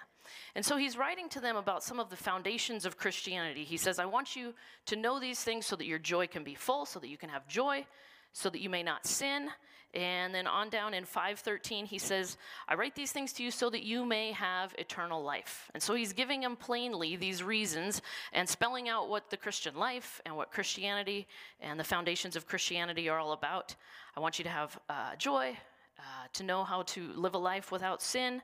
And 0.55 0.65
so 0.65 0.77
he's 0.77 0.97
writing 0.97 1.29
to 1.31 1.41
them 1.41 1.57
about 1.57 1.83
some 1.83 2.01
of 2.01 2.09
the 2.09 2.17
foundations 2.17 2.85
of 2.85 2.97
Christianity. 2.97 3.65
He 3.65 3.77
says, 3.77 3.99
I 3.99 4.07
want 4.07 4.37
you 4.37 4.55
to 4.87 4.97
know 4.97 5.21
these 5.21 5.41
things 5.43 5.67
so 5.67 5.77
that 5.77 5.87
your 5.87 5.99
joy 5.99 6.27
can 6.27 6.45
be 6.45 6.55
full, 6.55 6.87
so 6.87 6.99
that 7.01 7.09
you 7.09 7.17
can 7.17 7.29
have 7.29 7.47
joy, 7.49 7.87
so 8.33 8.49
that 8.51 8.61
you 8.61 8.71
may 8.71 8.83
not 8.83 9.07
sin. 9.07 9.51
And 9.93 10.33
then 10.33 10.47
on 10.47 10.69
down 10.69 10.95
in 10.95 11.05
513, 11.05 11.85
he 11.85 11.99
says, 11.99 12.37
I 12.69 12.75
write 12.75 12.95
these 12.95 13.11
things 13.11 13.33
to 13.35 13.43
you 13.43 13.51
so 13.51 13.69
that 13.71 13.83
you 13.83 14.05
may 14.05 14.31
have 14.31 14.73
eternal 14.79 15.21
life. 15.23 15.69
And 15.75 15.83
so 15.83 15.95
he's 15.95 16.13
giving 16.13 16.41
them 16.41 16.55
plainly 16.55 17.17
these 17.17 17.43
reasons 17.43 18.01
and 18.33 18.49
spelling 18.49 18.89
out 18.89 19.09
what 19.09 19.31
the 19.31 19.37
Christian 19.37 19.75
life 19.75 20.21
and 20.25 20.37
what 20.37 20.53
Christianity 20.53 21.27
and 21.61 21.79
the 21.79 21.85
foundations 21.85 22.37
of 22.37 22.47
Christianity 22.47 23.09
are 23.09 23.19
all 23.19 23.33
about. 23.33 23.75
I 24.17 24.21
want 24.21 24.39
you 24.39 24.45
to 24.45 24.51
have 24.51 24.79
uh, 24.89 25.17
joy, 25.17 25.57
uh, 25.99 26.27
to 26.35 26.45
know 26.45 26.63
how 26.63 26.83
to 26.83 27.13
live 27.15 27.35
a 27.35 27.39
life 27.39 27.73
without 27.73 28.01
sin, 28.01 28.43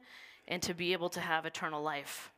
and 0.49 0.61
to 0.62 0.75
be 0.75 0.93
able 0.93 1.11
to 1.11 1.21
have 1.21 1.47
eternal 1.47 1.83
life. 1.83 2.33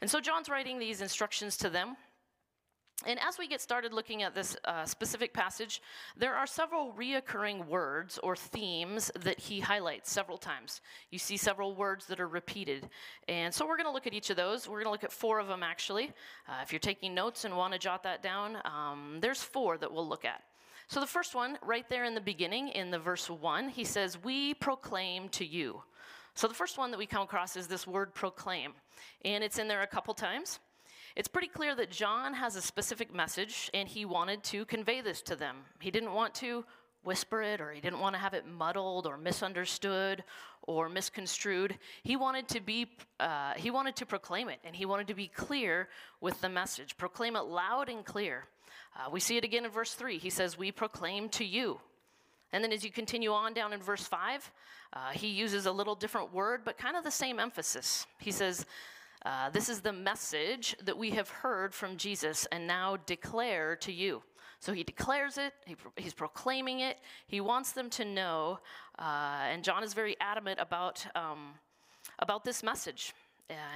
And 0.00 0.08
so 0.08 0.20
John's 0.20 0.48
writing 0.48 0.78
these 0.78 1.00
instructions 1.00 1.56
to 1.58 1.70
them. 1.70 1.96
And 3.06 3.20
as 3.20 3.38
we 3.38 3.46
get 3.46 3.60
started 3.60 3.92
looking 3.92 4.24
at 4.24 4.34
this 4.34 4.56
uh, 4.64 4.84
specific 4.84 5.32
passage, 5.32 5.80
there 6.16 6.34
are 6.34 6.48
several 6.48 6.92
reoccurring 6.94 7.68
words 7.68 8.18
or 8.24 8.34
themes 8.34 9.12
that 9.20 9.38
he 9.38 9.60
highlights 9.60 10.10
several 10.10 10.36
times. 10.36 10.80
You 11.10 11.18
see 11.20 11.36
several 11.36 11.76
words 11.76 12.06
that 12.06 12.18
are 12.18 12.26
repeated. 12.26 12.88
And 13.28 13.54
so 13.54 13.64
we're 13.66 13.76
going 13.76 13.86
to 13.86 13.92
look 13.92 14.08
at 14.08 14.14
each 14.14 14.30
of 14.30 14.36
those. 14.36 14.68
We're 14.68 14.82
going 14.82 14.86
to 14.86 14.90
look 14.90 15.04
at 15.04 15.12
four 15.12 15.38
of 15.38 15.46
them 15.46 15.62
actually. 15.62 16.12
Uh, 16.48 16.54
if 16.62 16.72
you're 16.72 16.80
taking 16.80 17.14
notes 17.14 17.44
and 17.44 17.56
want 17.56 17.72
to 17.72 17.78
jot 17.78 18.02
that 18.02 18.20
down, 18.20 18.58
um, 18.64 19.18
there's 19.20 19.42
four 19.42 19.78
that 19.78 19.92
we'll 19.92 20.08
look 20.08 20.24
at. 20.24 20.42
So 20.88 20.98
the 20.98 21.06
first 21.06 21.36
one, 21.36 21.56
right 21.62 21.88
there 21.88 22.04
in 22.04 22.14
the 22.14 22.20
beginning, 22.20 22.68
in 22.68 22.90
the 22.90 22.98
verse 22.98 23.30
one, 23.30 23.68
he 23.68 23.84
says, 23.84 24.18
We 24.24 24.54
proclaim 24.54 25.28
to 25.30 25.44
you. 25.44 25.82
So 26.34 26.48
the 26.48 26.54
first 26.54 26.78
one 26.78 26.90
that 26.90 26.98
we 26.98 27.06
come 27.06 27.22
across 27.22 27.56
is 27.56 27.68
this 27.68 27.86
word 27.86 28.12
proclaim. 28.14 28.72
And 29.24 29.44
it's 29.44 29.58
in 29.58 29.68
there 29.68 29.82
a 29.82 29.86
couple 29.86 30.14
times. 30.14 30.58
It's 31.18 31.26
pretty 31.26 31.48
clear 31.48 31.74
that 31.74 31.90
John 31.90 32.32
has 32.32 32.54
a 32.54 32.62
specific 32.62 33.12
message 33.12 33.72
and 33.74 33.88
he 33.88 34.04
wanted 34.04 34.44
to 34.44 34.64
convey 34.66 35.00
this 35.00 35.20
to 35.22 35.34
them. 35.34 35.56
He 35.80 35.90
didn't 35.90 36.12
want 36.12 36.32
to 36.36 36.64
whisper 37.02 37.42
it 37.42 37.60
or 37.60 37.72
he 37.72 37.80
didn't 37.80 37.98
want 37.98 38.14
to 38.14 38.20
have 38.20 38.34
it 38.34 38.46
muddled 38.46 39.04
or 39.04 39.16
misunderstood 39.16 40.22
or 40.62 40.88
misconstrued. 40.88 41.76
He 42.04 42.14
wanted 42.14 42.46
to 42.50 42.60
be, 42.60 42.86
uh, 43.18 43.54
he 43.56 43.72
wanted 43.72 43.96
to 43.96 44.06
proclaim 44.06 44.48
it, 44.48 44.60
and 44.62 44.76
he 44.76 44.86
wanted 44.86 45.08
to 45.08 45.14
be 45.14 45.26
clear 45.26 45.88
with 46.20 46.40
the 46.40 46.48
message. 46.48 46.96
Proclaim 46.96 47.34
it 47.34 47.46
loud 47.46 47.88
and 47.88 48.04
clear. 48.04 48.44
Uh, 48.96 49.10
we 49.10 49.18
see 49.18 49.36
it 49.36 49.42
again 49.42 49.64
in 49.64 49.72
verse 49.72 49.94
3. 49.94 50.18
He 50.18 50.30
says, 50.30 50.56
We 50.56 50.70
proclaim 50.70 51.30
to 51.30 51.44
you. 51.44 51.80
And 52.52 52.62
then 52.62 52.72
as 52.72 52.84
you 52.84 52.92
continue 52.92 53.32
on 53.32 53.54
down 53.54 53.72
in 53.72 53.82
verse 53.82 54.04
5, 54.04 54.52
uh, 54.92 55.10
he 55.10 55.26
uses 55.26 55.66
a 55.66 55.72
little 55.72 55.96
different 55.96 56.32
word, 56.32 56.60
but 56.64 56.78
kind 56.78 56.96
of 56.96 57.02
the 57.02 57.10
same 57.10 57.40
emphasis. 57.40 58.06
He 58.20 58.30
says, 58.30 58.64
uh, 59.24 59.50
This 59.50 59.68
is 59.68 59.80
the 59.80 59.92
message 59.92 60.76
that 60.84 60.96
we 60.96 61.10
have 61.10 61.28
heard 61.28 61.74
from 61.74 61.96
Jesus 61.96 62.46
and 62.52 62.66
now 62.66 62.96
declare 63.06 63.76
to 63.76 63.92
you. 63.92 64.22
So 64.60 64.72
he 64.72 64.82
declares 64.82 65.38
it, 65.38 65.54
he, 65.66 65.76
he's 65.96 66.14
proclaiming 66.14 66.80
it, 66.80 66.98
he 67.26 67.40
wants 67.40 67.72
them 67.72 67.90
to 67.90 68.04
know, 68.04 68.58
uh, 68.98 69.46
and 69.50 69.62
John 69.62 69.84
is 69.84 69.94
very 69.94 70.16
adamant 70.20 70.58
about, 70.60 71.06
um, 71.14 71.54
about 72.18 72.44
this 72.44 72.62
message. 72.62 73.14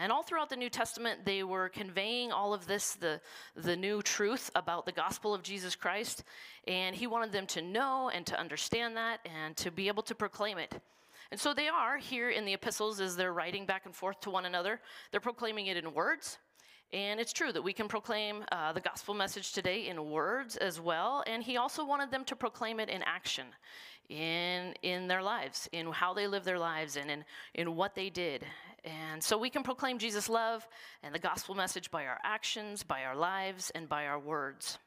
And 0.01 0.13
all 0.13 0.23
throughout 0.23 0.51
the 0.51 0.57
New 0.57 0.69
Testament, 0.69 1.25
they 1.25 1.45
were 1.45 1.71
conveying 1.71 2.31
all 2.31 2.53
of 2.53 2.67
this, 2.67 2.93
the, 2.93 3.21
the 3.57 3.75
new 3.75 4.03
truth 4.03 4.51
about 4.55 4.85
the 4.85 4.93
gospel 4.93 5.33
of 5.33 5.43
Jesus 5.43 5.75
Christ. 5.75 6.25
And 6.67 6.95
he 6.95 7.07
wanted 7.07 7.33
them 7.33 7.47
to 7.49 7.63
know 7.63 8.11
and 8.13 8.27
to 8.27 8.39
understand 8.39 8.97
that 8.99 9.21
and 9.25 9.57
to 9.57 9.71
be 9.71 9.89
able 9.89 10.03
to 10.03 10.15
proclaim 10.15 10.59
it. 10.59 10.75
And 11.33 11.41
so 11.41 11.55
they 11.55 11.69
are 11.69 11.97
here 11.97 12.29
in 12.29 12.45
the 12.45 12.53
epistles 12.53 13.01
as 13.01 13.17
they're 13.17 13.33
writing 13.33 13.65
back 13.65 13.87
and 13.87 13.97
forth 13.97 14.21
to 14.21 14.31
one 14.31 14.45
another. 14.45 14.79
They're 15.11 15.21
proclaiming 15.21 15.69
it 15.69 15.79
in 15.79 15.95
words. 15.95 16.37
And 16.93 17.19
it's 17.19 17.33
true 17.33 17.53
that 17.53 17.63
we 17.63 17.73
can 17.73 17.89
proclaim 17.89 18.45
uh, 18.53 18.75
the 18.75 18.83
gospel 18.83 19.15
message 19.15 19.55
today 19.55 19.89
in 19.89 20.11
words 20.11 20.59
as 20.59 20.79
well. 20.79 21.25
And 21.27 21.43
he 21.43 21.57
also 21.57 21.87
wanted 21.87 22.11
them 22.11 22.27
to 22.27 22.37
proclaim 22.37 22.79
it 22.81 22.91
in 22.91 23.03
action, 23.05 23.47
in, 24.11 24.75
in 24.83 25.09
their 25.09 25.23
lives, 25.23 25.71
in 25.73 25.87
how 25.87 26.13
they 26.13 26.27
live 26.27 26.45
their 26.45 26.59
lives, 26.59 26.97
and 26.97 27.11
in, 27.11 27.25
in 27.55 27.77
what 27.77 27.95
they 27.95 28.11
did. 28.11 28.45
And 28.85 29.25
so 29.25 29.39
we 29.39 29.49
can 29.49 29.63
proclaim 29.63 29.97
Jesus' 29.97 30.29
love 30.29 30.69
and 31.03 31.15
the 31.15 31.19
gospel 31.19 31.55
message 31.55 31.91
by 31.91 32.05
our 32.05 32.19
actions, 32.25 32.83
by 32.83 33.05
our 33.05 33.17
lives, 33.17 33.71
and 33.75 33.89
by 33.89 34.05
our 34.05 34.19
words. 34.19 34.79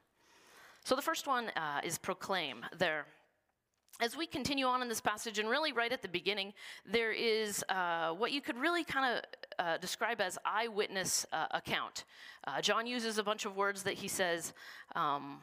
So 0.84 0.94
the 0.94 1.02
first 1.02 1.26
one 1.26 1.48
uh, 1.56 1.80
is 1.82 1.98
proclaim. 1.98 2.64
There, 2.78 3.06
as 4.00 4.16
we 4.16 4.26
continue 4.26 4.66
on 4.66 4.82
in 4.82 4.88
this 4.88 5.00
passage, 5.00 5.38
and 5.38 5.48
really 5.48 5.72
right 5.72 5.92
at 5.92 6.02
the 6.02 6.08
beginning, 6.08 6.52
there 6.84 7.12
is 7.12 7.64
uh, 7.68 8.10
what 8.10 8.32
you 8.32 8.40
could 8.40 8.58
really 8.58 8.84
kind 8.84 9.16
of 9.16 9.24
uh, 9.58 9.78
describe 9.78 10.20
as 10.20 10.38
eyewitness 10.44 11.24
uh, 11.32 11.46
account. 11.52 12.04
Uh, 12.46 12.60
John 12.60 12.86
uses 12.86 13.18
a 13.18 13.22
bunch 13.22 13.46
of 13.46 13.56
words 13.56 13.82
that 13.84 13.94
he 13.94 14.08
says. 14.08 14.52
Um, 14.94 15.38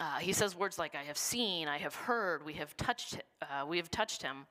uh, 0.00 0.18
he 0.18 0.32
says 0.32 0.54
words 0.54 0.78
like 0.78 0.94
"I 0.94 1.04
have 1.04 1.18
seen," 1.18 1.66
"I 1.66 1.78
have 1.78 1.94
heard," 1.94 2.44
"We 2.44 2.54
have 2.54 2.76
touched," 2.76 3.20
uh, 3.42 3.66
"We 3.66 3.78
have 3.78 3.90
touched 3.90 4.22
him." 4.22 4.46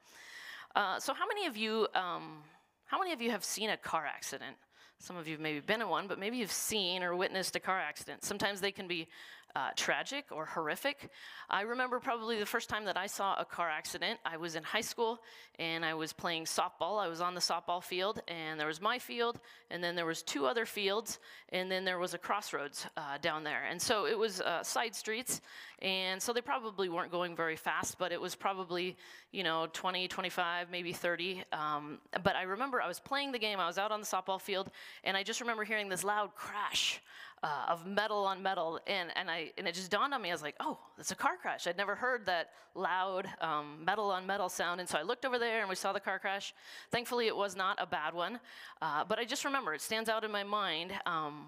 so, 0.99 1.13
how 1.13 1.27
many 1.27 1.47
of 1.47 1.57
you, 1.57 1.87
um, 1.95 2.43
how 2.85 2.99
many 2.99 3.13
of 3.13 3.21
you 3.21 3.31
have 3.31 3.43
seen 3.43 3.69
a 3.69 3.77
car 3.77 4.05
accident? 4.05 4.57
Some 4.99 5.15
of 5.15 5.27
you 5.27 5.33
have 5.33 5.41
maybe 5.41 5.59
been 5.59 5.81
in 5.81 5.89
one, 5.89 6.07
but 6.07 6.17
maybe 6.17 6.37
you've 6.37 6.51
seen 6.51 7.03
or 7.03 7.15
witnessed 7.15 7.55
a 7.55 7.59
car 7.59 7.79
accident. 7.79 8.23
Sometimes 8.23 8.61
they 8.61 8.71
can 8.71 8.87
be 8.87 9.07
uh, 9.55 9.69
tragic 9.75 10.25
or 10.31 10.45
horrific. 10.45 11.09
I 11.49 11.61
remember 11.61 11.99
probably 11.99 12.39
the 12.39 12.45
first 12.45 12.69
time 12.69 12.85
that 12.85 12.97
I 12.97 13.07
saw 13.07 13.35
a 13.39 13.45
car 13.45 13.69
accident. 13.69 14.19
I 14.25 14.37
was 14.37 14.55
in 14.55 14.63
high 14.63 14.81
school 14.81 15.19
and 15.59 15.83
I 15.83 15.95
was 15.95 16.13
playing 16.13 16.45
softball. 16.45 16.99
I 16.99 17.07
was 17.07 17.21
on 17.21 17.33
the 17.33 17.41
softball 17.41 17.81
field, 17.81 18.21
and 18.27 18.59
there 18.59 18.67
was 18.67 18.79
my 18.79 18.99
field, 18.99 19.39
and 19.71 19.83
then 19.83 19.95
there 19.95 20.05
was 20.05 20.21
two 20.21 20.45
other 20.45 20.65
fields, 20.65 21.19
and 21.49 21.71
then 21.71 21.83
there 21.83 21.97
was 21.97 22.13
a 22.13 22.17
crossroads 22.17 22.85
uh, 22.95 23.17
down 23.19 23.43
there. 23.43 23.63
And 23.69 23.81
so 23.81 24.05
it 24.05 24.17
was 24.17 24.39
uh, 24.41 24.61
side 24.61 24.93
streets, 24.93 25.41
and 25.81 26.21
so 26.21 26.33
they 26.33 26.41
probably 26.41 26.89
weren't 26.89 27.11
going 27.11 27.35
very 27.35 27.55
fast, 27.55 27.97
but 27.97 28.11
it 28.11 28.21
was 28.21 28.35
probably 28.35 28.95
you 29.31 29.43
know 29.43 29.67
20, 29.73 30.07
25, 30.07 30.69
maybe 30.69 30.93
30. 30.93 31.43
Um, 31.51 31.99
but 32.23 32.35
I 32.35 32.43
remember 32.43 32.79
I 32.81 32.87
was 32.87 32.99
playing 32.99 33.31
the 33.31 33.39
game. 33.39 33.59
I 33.59 33.65
was 33.65 33.79
out 33.79 33.91
on 33.91 33.99
the 33.99 34.05
softball 34.05 34.39
field, 34.39 34.69
and 35.03 35.17
I 35.17 35.23
just 35.23 35.41
remember 35.41 35.63
hearing 35.63 35.89
this 35.89 36.03
loud 36.03 36.35
crash 36.35 37.01
uh, 37.43 37.65
of 37.69 37.85
metal 37.85 38.25
on 38.25 38.41
metal, 38.41 38.79
and, 38.87 39.09
and, 39.15 39.29
I, 39.29 39.51
and 39.57 39.67
it 39.67 39.75
just 39.75 39.91
dawned 39.91 40.13
on 40.13 40.21
me, 40.21 40.29
I 40.29 40.33
was 40.33 40.41
like, 40.41 40.55
oh, 40.59 40.79
it's 40.97 41.11
a 41.11 41.15
car 41.15 41.37
crash. 41.39 41.67
I'd 41.67 41.77
never 41.77 41.95
heard 41.95 42.25
that 42.25 42.49
loud 42.73 43.27
um, 43.41 43.83
metal 43.85 44.09
on 44.09 44.25
metal 44.25 44.49
sound, 44.49 44.79
and 44.79 44.89
so 44.89 44.97
I 44.97 45.03
looked 45.03 45.25
over 45.25 45.37
there 45.37 45.59
and 45.59 45.69
we 45.69 45.75
saw 45.75 45.93
the 45.93 45.99
car 45.99 46.19
crash. 46.19 46.53
Thankfully, 46.91 47.27
it 47.27 47.35
was 47.35 47.55
not 47.55 47.77
a 47.79 47.85
bad 47.85 48.13
one, 48.13 48.39
uh, 48.81 49.03
but 49.05 49.19
I 49.19 49.25
just 49.25 49.45
remember, 49.45 49.73
it 49.73 49.81
stands 49.81 50.09
out 50.09 50.23
in 50.23 50.31
my 50.31 50.43
mind 50.43 50.93
um, 51.05 51.47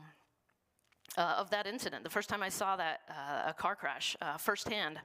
uh, 1.17 1.35
of 1.37 1.49
that 1.49 1.65
incident, 1.65 2.03
the 2.03 2.09
first 2.09 2.29
time 2.29 2.43
I 2.43 2.49
saw 2.49 2.75
that, 2.75 3.01
uh, 3.09 3.49
a 3.49 3.53
car 3.53 3.75
crash 3.75 4.15
uh, 4.21 4.37
firsthand. 4.37 4.99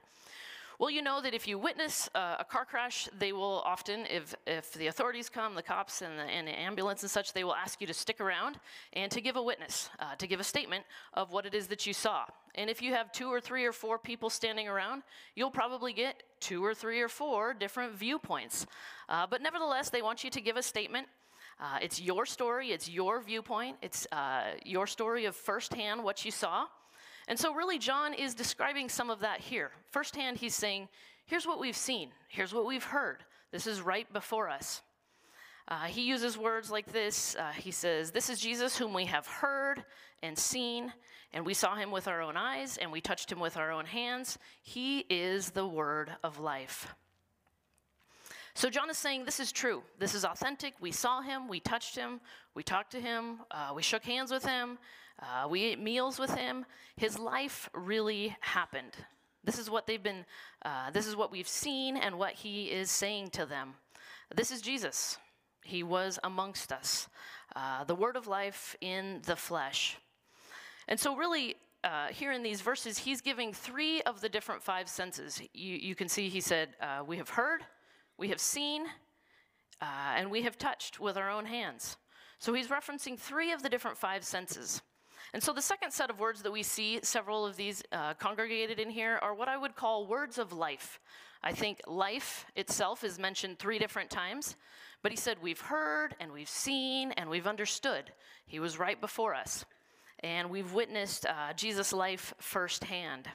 Well, 0.77 0.89
you 0.89 1.01
know 1.01 1.21
that 1.21 1.33
if 1.33 1.47
you 1.47 1.57
witness 1.57 2.09
uh, 2.13 2.35
a 2.39 2.43
car 2.43 2.65
crash, 2.65 3.07
they 3.17 3.31
will 3.31 3.61
often, 3.65 4.05
if, 4.09 4.35
if 4.45 4.73
the 4.73 4.87
authorities 4.87 5.29
come, 5.29 5.55
the 5.55 5.63
cops 5.63 6.01
and 6.01 6.19
the, 6.19 6.23
and 6.23 6.45
the 6.47 6.51
ambulance 6.51 7.01
and 7.01 7.09
such, 7.09 7.31
they 7.31 7.45
will 7.45 7.55
ask 7.55 7.79
you 7.79 7.87
to 7.87 7.93
stick 7.93 8.19
around 8.19 8.59
and 8.91 9.09
to 9.11 9.21
give 9.21 9.37
a 9.37 9.41
witness, 9.41 9.89
uh, 9.99 10.15
to 10.15 10.27
give 10.27 10.41
a 10.41 10.43
statement 10.43 10.83
of 11.13 11.31
what 11.31 11.45
it 11.45 11.55
is 11.55 11.67
that 11.67 11.87
you 11.87 11.93
saw. 11.93 12.25
And 12.55 12.69
if 12.69 12.81
you 12.81 12.93
have 12.93 13.13
two 13.13 13.31
or 13.31 13.39
three 13.39 13.63
or 13.63 13.71
four 13.71 13.97
people 13.97 14.29
standing 14.29 14.67
around, 14.67 15.03
you'll 15.35 15.49
probably 15.49 15.93
get 15.93 16.23
two 16.41 16.63
or 16.63 16.73
three 16.73 16.99
or 16.99 17.07
four 17.07 17.53
different 17.53 17.93
viewpoints. 17.93 18.65
Uh, 19.07 19.25
but 19.29 19.41
nevertheless, 19.41 19.89
they 19.89 20.01
want 20.01 20.25
you 20.25 20.29
to 20.29 20.41
give 20.41 20.57
a 20.57 20.63
statement. 20.63 21.07
Uh, 21.57 21.77
it's 21.81 22.01
your 22.01 22.25
story, 22.25 22.71
it's 22.71 22.89
your 22.89 23.21
viewpoint, 23.21 23.77
it's 23.81 24.05
uh, 24.11 24.51
your 24.65 24.85
story 24.85 25.23
of 25.23 25.37
firsthand 25.37 26.03
what 26.03 26.25
you 26.25 26.31
saw. 26.31 26.65
And 27.27 27.39
so, 27.39 27.53
really, 27.53 27.79
John 27.79 28.13
is 28.13 28.35
describing 28.35 28.89
some 28.89 29.09
of 29.09 29.19
that 29.21 29.39
here. 29.39 29.71
Firsthand, 29.91 30.37
he's 30.37 30.55
saying, 30.55 30.87
Here's 31.25 31.47
what 31.47 31.59
we've 31.59 31.75
seen, 31.75 32.11
here's 32.29 32.53
what 32.53 32.65
we've 32.65 32.83
heard. 32.83 33.23
This 33.51 33.67
is 33.67 33.81
right 33.81 34.11
before 34.13 34.49
us. 34.49 34.81
Uh, 35.67 35.85
he 35.85 36.03
uses 36.03 36.37
words 36.37 36.69
like 36.69 36.91
this. 36.91 37.35
Uh, 37.35 37.51
he 37.51 37.71
says, 37.71 38.11
This 38.11 38.29
is 38.29 38.39
Jesus 38.39 38.77
whom 38.77 38.93
we 38.93 39.05
have 39.05 39.25
heard 39.25 39.83
and 40.21 40.37
seen, 40.37 40.93
and 41.33 41.45
we 41.45 41.53
saw 41.55 41.75
him 41.75 41.89
with 41.89 42.07
our 42.07 42.21
own 42.21 42.37
eyes, 42.37 42.77
and 42.77 42.91
we 42.91 43.01
touched 43.01 43.31
him 43.31 43.39
with 43.39 43.57
our 43.57 43.71
own 43.71 43.85
hands. 43.85 44.37
He 44.61 44.99
is 45.09 45.49
the 45.49 45.67
word 45.67 46.11
of 46.23 46.39
life. 46.39 46.93
So 48.53 48.69
John 48.69 48.89
is 48.89 48.97
saying 48.97 49.25
this 49.25 49.41
is 49.41 49.51
true. 49.51 49.83
This 49.99 50.13
is 50.13 50.23
authentic. 50.23 50.75
We 50.79 50.91
saw 50.91 51.21
him, 51.21 51.49
we 51.49 51.59
touched 51.59 51.95
him, 51.95 52.21
we 52.53 52.63
talked 52.63 52.91
to 52.91 53.01
him, 53.01 53.39
uh, 53.51 53.73
we 53.75 53.81
shook 53.81 54.05
hands 54.05 54.31
with 54.31 54.45
him, 54.45 54.77
uh, 55.21 55.47
we 55.47 55.63
ate 55.63 55.79
meals 55.79 56.19
with 56.19 56.33
him. 56.33 56.65
His 56.97 57.17
life 57.17 57.69
really 57.73 58.35
happened. 58.41 58.93
This 59.43 59.59
is 59.59 59.69
what 59.69 59.87
they've 59.87 60.01
been, 60.01 60.25
uh, 60.63 60.91
this 60.91 61.07
is 61.07 61.15
what 61.15 61.31
we've 61.31 61.47
seen 61.47 61.97
and 61.97 62.17
what 62.17 62.33
he 62.33 62.65
is 62.65 62.89
saying 62.89 63.29
to 63.31 63.45
them. 63.45 63.75
This 64.35 64.51
is 64.51 64.61
Jesus. 64.61 65.17
He 65.63 65.83
was 65.83 66.19
amongst 66.23 66.71
us, 66.71 67.07
uh, 67.55 67.83
the 67.83 67.95
word 67.95 68.15
of 68.15 68.27
life 68.27 68.75
in 68.81 69.21
the 69.25 69.35
flesh. 69.35 69.97
And 70.87 70.99
so, 70.99 71.15
really, 71.15 71.55
uh, 71.83 72.07
here 72.07 72.31
in 72.31 72.43
these 72.43 72.61
verses, 72.61 72.97
he's 72.97 73.21
giving 73.21 73.53
three 73.53 74.01
of 74.01 74.21
the 74.21 74.29
different 74.29 74.61
five 74.61 74.89
senses. 74.89 75.41
You, 75.53 75.75
you 75.75 75.95
can 75.95 76.09
see 76.09 76.29
he 76.29 76.41
said, 76.41 76.69
uh, 76.81 77.03
We 77.05 77.17
have 77.17 77.29
heard, 77.29 77.61
we 78.17 78.29
have 78.29 78.39
seen, 78.39 78.85
uh, 79.81 80.13
and 80.15 80.31
we 80.31 80.43
have 80.43 80.57
touched 80.57 80.99
with 80.99 81.17
our 81.17 81.29
own 81.29 81.45
hands. 81.45 81.97
So 82.39 82.53
he's 82.53 82.67
referencing 82.67 83.17
three 83.17 83.51
of 83.51 83.63
the 83.63 83.69
different 83.69 83.97
five 83.97 84.23
senses. 84.23 84.81
And 85.33 85.43
so 85.43 85.53
the 85.53 85.61
second 85.61 85.91
set 85.91 86.09
of 86.09 86.19
words 86.19 86.41
that 86.43 86.51
we 86.51 86.63
see, 86.63 86.99
several 87.03 87.45
of 87.45 87.55
these 87.55 87.83
uh, 87.91 88.13
congregated 88.15 88.79
in 88.79 88.89
here, 88.89 89.19
are 89.21 89.33
what 89.33 89.47
I 89.47 89.57
would 89.57 89.75
call 89.75 90.07
words 90.07 90.37
of 90.37 90.53
life. 90.53 90.99
I 91.43 91.51
think 91.51 91.81
life 91.85 92.45
itself 92.55 93.03
is 93.03 93.19
mentioned 93.19 93.59
three 93.59 93.77
different 93.77 94.09
times, 94.09 94.55
but 95.03 95.11
he 95.11 95.17
said, 95.17 95.37
We've 95.41 95.61
heard 95.61 96.15
and 96.19 96.31
we've 96.31 96.49
seen 96.49 97.11
and 97.11 97.29
we've 97.29 97.47
understood. 97.47 98.11
He 98.45 98.59
was 98.59 98.79
right 98.79 98.99
before 98.99 99.35
us. 99.35 99.65
And 100.21 100.49
we've 100.49 100.73
witnessed 100.73 101.25
uh, 101.25 101.53
Jesus' 101.55 101.93
life 101.93 102.33
firsthand. 102.39 103.27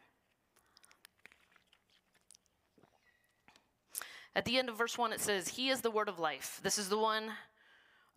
At 4.35 4.45
the 4.45 4.59
end 4.59 4.69
of 4.69 4.79
verse 4.79 4.97
1, 4.97 5.13
it 5.13 5.21
says, 5.21 5.49
He 5.49 5.69
is 5.69 5.81
the 5.81 5.91
word 5.91 6.09
of 6.09 6.19
life. 6.19 6.61
This 6.63 6.79
is 6.79 6.89
the 6.89 6.99
one 6.99 7.33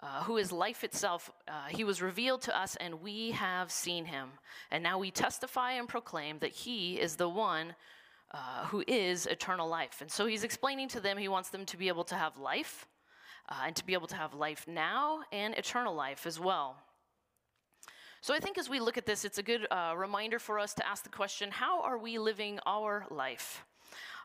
uh, 0.03 0.24
who 0.24 0.36
is 0.38 0.51
life 0.51 0.83
itself. 0.83 1.31
Uh, 1.48 1.67
he 1.69 1.86
was 1.86 2.01
revealed 2.01 2.41
to 2.41 2.57
us, 2.57 2.75
and 2.81 3.01
we 3.01 3.31
have 3.31 3.72
seen 3.72 4.03
him. 4.03 4.29
And 4.69 4.83
now 4.83 5.00
we 5.00 5.12
testify 5.12 5.74
and 5.74 5.88
proclaim 5.88 6.39
that 6.39 6.51
he 6.51 7.00
is 7.00 7.15
the 7.15 7.29
one 7.29 7.74
uh, 8.31 8.65
who 8.65 8.83
is 8.86 9.27
eternal 9.27 9.69
life. 9.69 10.01
And 10.01 10.12
so 10.12 10.25
he's 10.25 10.43
explaining 10.43 10.89
to 10.89 11.00
them 11.00 11.17
he 11.17 11.29
wants 11.29 11.50
them 11.50 11.65
to 11.67 11.77
be 11.77 11.88
able 11.88 12.03
to 12.05 12.15
have 12.15 12.38
life, 12.38 12.86
uh, 13.48 13.63
and 13.65 13.75
to 13.77 13.86
be 13.86 13.93
able 13.93 14.07
to 14.07 14.15
have 14.15 14.33
life 14.33 14.65
now 14.67 15.22
and 15.31 15.53
eternal 15.55 15.95
life 15.95 16.27
as 16.27 16.39
well. 16.39 16.75
So 18.19 18.33
I 18.33 18.39
think 18.39 18.57
as 18.57 18.69
we 18.69 18.79
look 18.79 18.98
at 18.98 19.05
this, 19.05 19.24
it's 19.24 19.38
a 19.38 19.43
good 19.43 19.67
uh, 19.72 19.93
reminder 19.95 20.39
for 20.39 20.60
us 20.60 20.74
to 20.75 20.88
ask 20.88 21.03
the 21.03 21.10
question 21.10 21.50
how 21.51 21.81
are 21.81 21.98
we 21.98 22.17
living 22.17 22.60
our 22.65 23.05
life? 23.10 23.63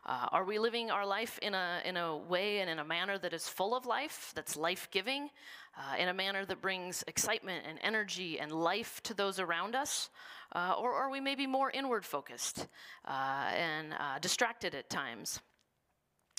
Uh, 0.05 0.27
are 0.31 0.43
we 0.43 0.57
living 0.57 0.89
our 0.89 1.05
life 1.05 1.37
in 1.41 1.53
a, 1.53 1.81
in 1.85 1.97
a 1.97 2.17
way 2.17 2.59
and 2.59 2.69
in 2.69 2.79
a 2.79 2.83
manner 2.83 3.17
that 3.17 3.33
is 3.33 3.47
full 3.47 3.75
of 3.75 3.85
life, 3.85 4.31
that's 4.35 4.55
life 4.55 4.87
giving, 4.91 5.29
uh, 5.77 5.95
in 5.97 6.07
a 6.07 6.13
manner 6.13 6.45
that 6.45 6.61
brings 6.61 7.03
excitement 7.07 7.65
and 7.67 7.77
energy 7.81 8.39
and 8.39 8.51
life 8.51 9.01
to 9.03 9.13
those 9.13 9.39
around 9.39 9.75
us? 9.75 10.09
Uh, 10.53 10.73
or 10.79 10.93
are 10.93 11.09
we 11.09 11.19
maybe 11.19 11.45
more 11.45 11.69
inward 11.71 12.05
focused 12.05 12.67
uh, 13.05 13.51
and 13.53 13.93
uh, 13.93 14.17
distracted 14.19 14.73
at 14.73 14.89
times? 14.89 15.41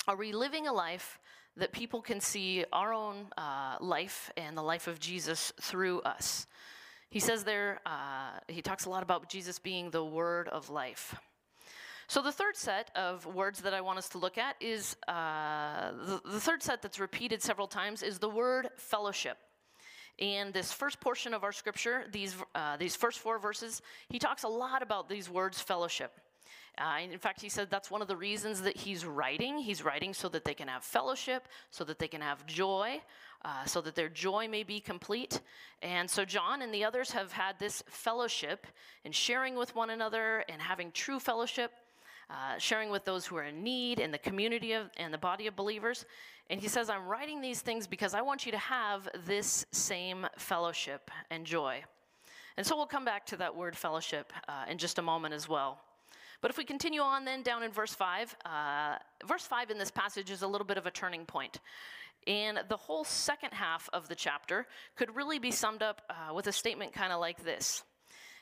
Are 0.09 0.17
we 0.17 0.33
living 0.33 0.67
a 0.67 0.73
life 0.73 1.19
that 1.57 1.73
people 1.73 2.00
can 2.00 2.21
see 2.21 2.64
our 2.73 2.93
own 2.93 3.26
uh, 3.37 3.76
life 3.81 4.31
and 4.37 4.57
the 4.57 4.62
life 4.62 4.87
of 4.87 4.99
Jesus 4.99 5.52
through 5.61 6.00
us. 6.02 6.47
He 7.11 7.21
says 7.21 7.43
there, 7.43 7.81
he 8.49 8.62
talks 8.62 8.85
a 8.85 8.90
lot 8.90 9.02
about 9.02 9.29
Jesus 9.29 9.59
being 9.59 9.90
the 9.90 10.05
word 10.05 10.49
of 10.49 10.71
life. 10.71 11.17
So, 12.11 12.23
the 12.23 12.33
third 12.33 12.57
set 12.57 12.90
of 12.97 13.25
words 13.25 13.61
that 13.61 13.73
I 13.73 13.83
want 13.83 13.99
us 13.99 14.09
to 14.09 14.19
look 14.19 14.37
at 14.37 14.57
is 14.59 14.97
uh, 15.07 15.93
the, 15.93 16.21
the 16.29 16.40
third 16.40 16.61
set 16.61 16.83
that's 16.83 16.99
repeated 16.99 17.40
several 17.40 17.69
times 17.69 18.02
is 18.02 18.19
the 18.19 18.29
word 18.29 18.69
fellowship. 18.76 19.38
And 20.19 20.52
this 20.52 20.73
first 20.73 20.99
portion 20.99 21.33
of 21.35 21.45
our 21.45 21.52
scripture, 21.52 22.07
these, 22.11 22.35
uh, 22.57 22.76
these 22.79 22.97
first 22.97 23.21
four 23.21 23.38
verses, 23.38 23.81
he 24.09 24.19
talks 24.19 24.43
a 24.43 24.49
lot 24.49 24.83
about 24.83 25.09
these 25.09 25.31
words 25.31 25.61
fellowship. 25.61 26.11
Uh, 26.76 26.97
in 27.00 27.17
fact, 27.21 27.40
he 27.40 27.49
said 27.49 27.71
that's 27.71 27.93
one 27.93 28.02
of 28.02 28.09
the 28.09 28.17
reasons 28.17 28.62
that 28.62 28.76
he's 28.76 29.07
writing. 29.07 29.59
He's 29.59 29.85
writing 29.85 30.12
so 30.12 30.29
that 30.31 30.45
they 30.45 30.55
can 30.55 30.67
have 30.67 30.83
fellowship, 30.83 31.47
so 31.71 31.85
that 31.85 32.00
they 32.00 32.09
can 32.09 32.23
have 32.23 32.45
joy, 32.45 33.00
uh, 33.45 33.67
so 33.67 33.81
that 33.83 33.95
their 33.95 34.09
joy 34.09 34.49
may 34.49 34.64
be 34.64 34.81
complete. 34.81 35.40
And 35.81 36.11
so, 36.11 36.25
John 36.25 36.61
and 36.61 36.75
the 36.75 36.85
others 36.85 37.12
have 37.12 37.31
had 37.31 37.61
this 37.61 37.85
fellowship 37.87 38.67
and 39.05 39.14
sharing 39.14 39.55
with 39.55 39.76
one 39.76 39.90
another 39.90 40.45
and 40.49 40.61
having 40.61 40.90
true 40.90 41.21
fellowship 41.21 41.71
uh, 42.30 42.58
sharing 42.58 42.90
with 42.90 43.04
those 43.04 43.26
who 43.26 43.37
are 43.37 43.44
in 43.44 43.62
need 43.62 43.99
in 43.99 44.12
the 44.12 44.18
community 44.18 44.72
of, 44.72 44.88
and 44.96 45.12
the 45.12 45.18
body 45.18 45.46
of 45.46 45.56
believers. 45.56 46.06
And 46.49 46.60
he 46.60 46.68
says, 46.68 46.88
I'm 46.88 47.06
writing 47.06 47.40
these 47.40 47.60
things 47.60 47.87
because 47.87 48.14
I 48.14 48.22
want 48.22 48.46
you 48.46 48.52
to 48.52 48.58
have 48.58 49.08
this 49.26 49.66
same 49.72 50.26
fellowship 50.37 51.10
and 51.30 51.44
joy. 51.44 51.82
And 52.56 52.66
so 52.66 52.76
we'll 52.76 52.87
come 52.87 53.04
back 53.04 53.26
to 53.26 53.37
that 53.38 53.54
word 53.54 53.76
fellowship 53.76 54.32
uh, 54.49 54.64
in 54.68 54.78
just 54.78 54.99
a 54.99 55.02
moment 55.02 55.34
as 55.34 55.49
well. 55.49 55.80
But 56.40 56.50
if 56.50 56.56
we 56.56 56.64
continue 56.64 57.00
on 57.00 57.25
then 57.25 57.42
down 57.42 57.62
in 57.62 57.70
verse 57.70 57.94
5, 57.94 58.37
uh, 58.44 58.96
verse 59.26 59.44
5 59.44 59.70
in 59.70 59.78
this 59.78 59.90
passage 59.90 60.30
is 60.30 60.42
a 60.42 60.46
little 60.46 60.66
bit 60.66 60.78
of 60.78 60.87
a 60.87 60.90
turning 60.90 61.26
point. 61.26 61.60
And 62.26 62.60
the 62.68 62.76
whole 62.76 63.04
second 63.04 63.52
half 63.52 63.88
of 63.92 64.08
the 64.08 64.14
chapter 64.14 64.66
could 64.96 65.14
really 65.16 65.38
be 65.38 65.50
summed 65.50 65.82
up 65.82 66.02
uh, 66.10 66.34
with 66.34 66.46
a 66.46 66.52
statement 66.52 66.92
kind 66.92 67.12
of 67.12 67.20
like 67.20 67.44
this 67.44 67.82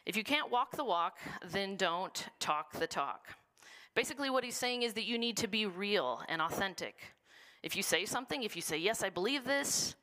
If 0.04 0.16
you 0.16 0.25
can't 0.25 0.50
walk 0.50 0.76
the 0.76 0.85
walk, 0.85 1.18
then 1.50 1.76
don't 1.76 2.26
talk 2.38 2.73
the 2.73 2.87
talk. 2.87 3.28
Basically, 3.95 4.30
what 4.30 4.45
he's 4.45 4.57
saying 4.57 4.83
is 4.83 4.95
that 4.95 5.04
you 5.04 5.18
need 5.18 5.37
to 5.38 5.49
be 5.49 5.66
real 5.66 6.23
and 6.28 6.40
authentic. 6.40 6.97
If 7.62 7.75
you 7.75 7.83
say 7.83 8.04
something, 8.04 8.42
if 8.42 8.54
you 8.54 8.62
say, 8.62 8.78
Yes, 8.78 9.02
I 9.02 9.11
believe 9.11 9.45
this, 9.45 9.97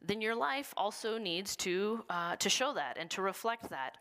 then 0.00 0.20
your 0.20 0.34
life 0.34 0.74
also 0.76 1.18
needs 1.18 1.56
to, 1.56 2.04
uh, 2.10 2.36
to 2.36 2.48
show 2.48 2.72
that 2.74 2.96
and 2.98 3.10
to 3.10 3.22
reflect 3.22 3.70
that. 3.70 3.98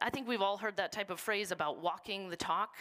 I 0.00 0.10
think 0.10 0.28
we've 0.28 0.42
all 0.42 0.58
heard 0.58 0.76
that 0.76 0.92
type 0.92 1.10
of 1.10 1.18
phrase 1.18 1.50
about 1.50 1.80
walking 1.80 2.28
the 2.28 2.36
talk. 2.36 2.76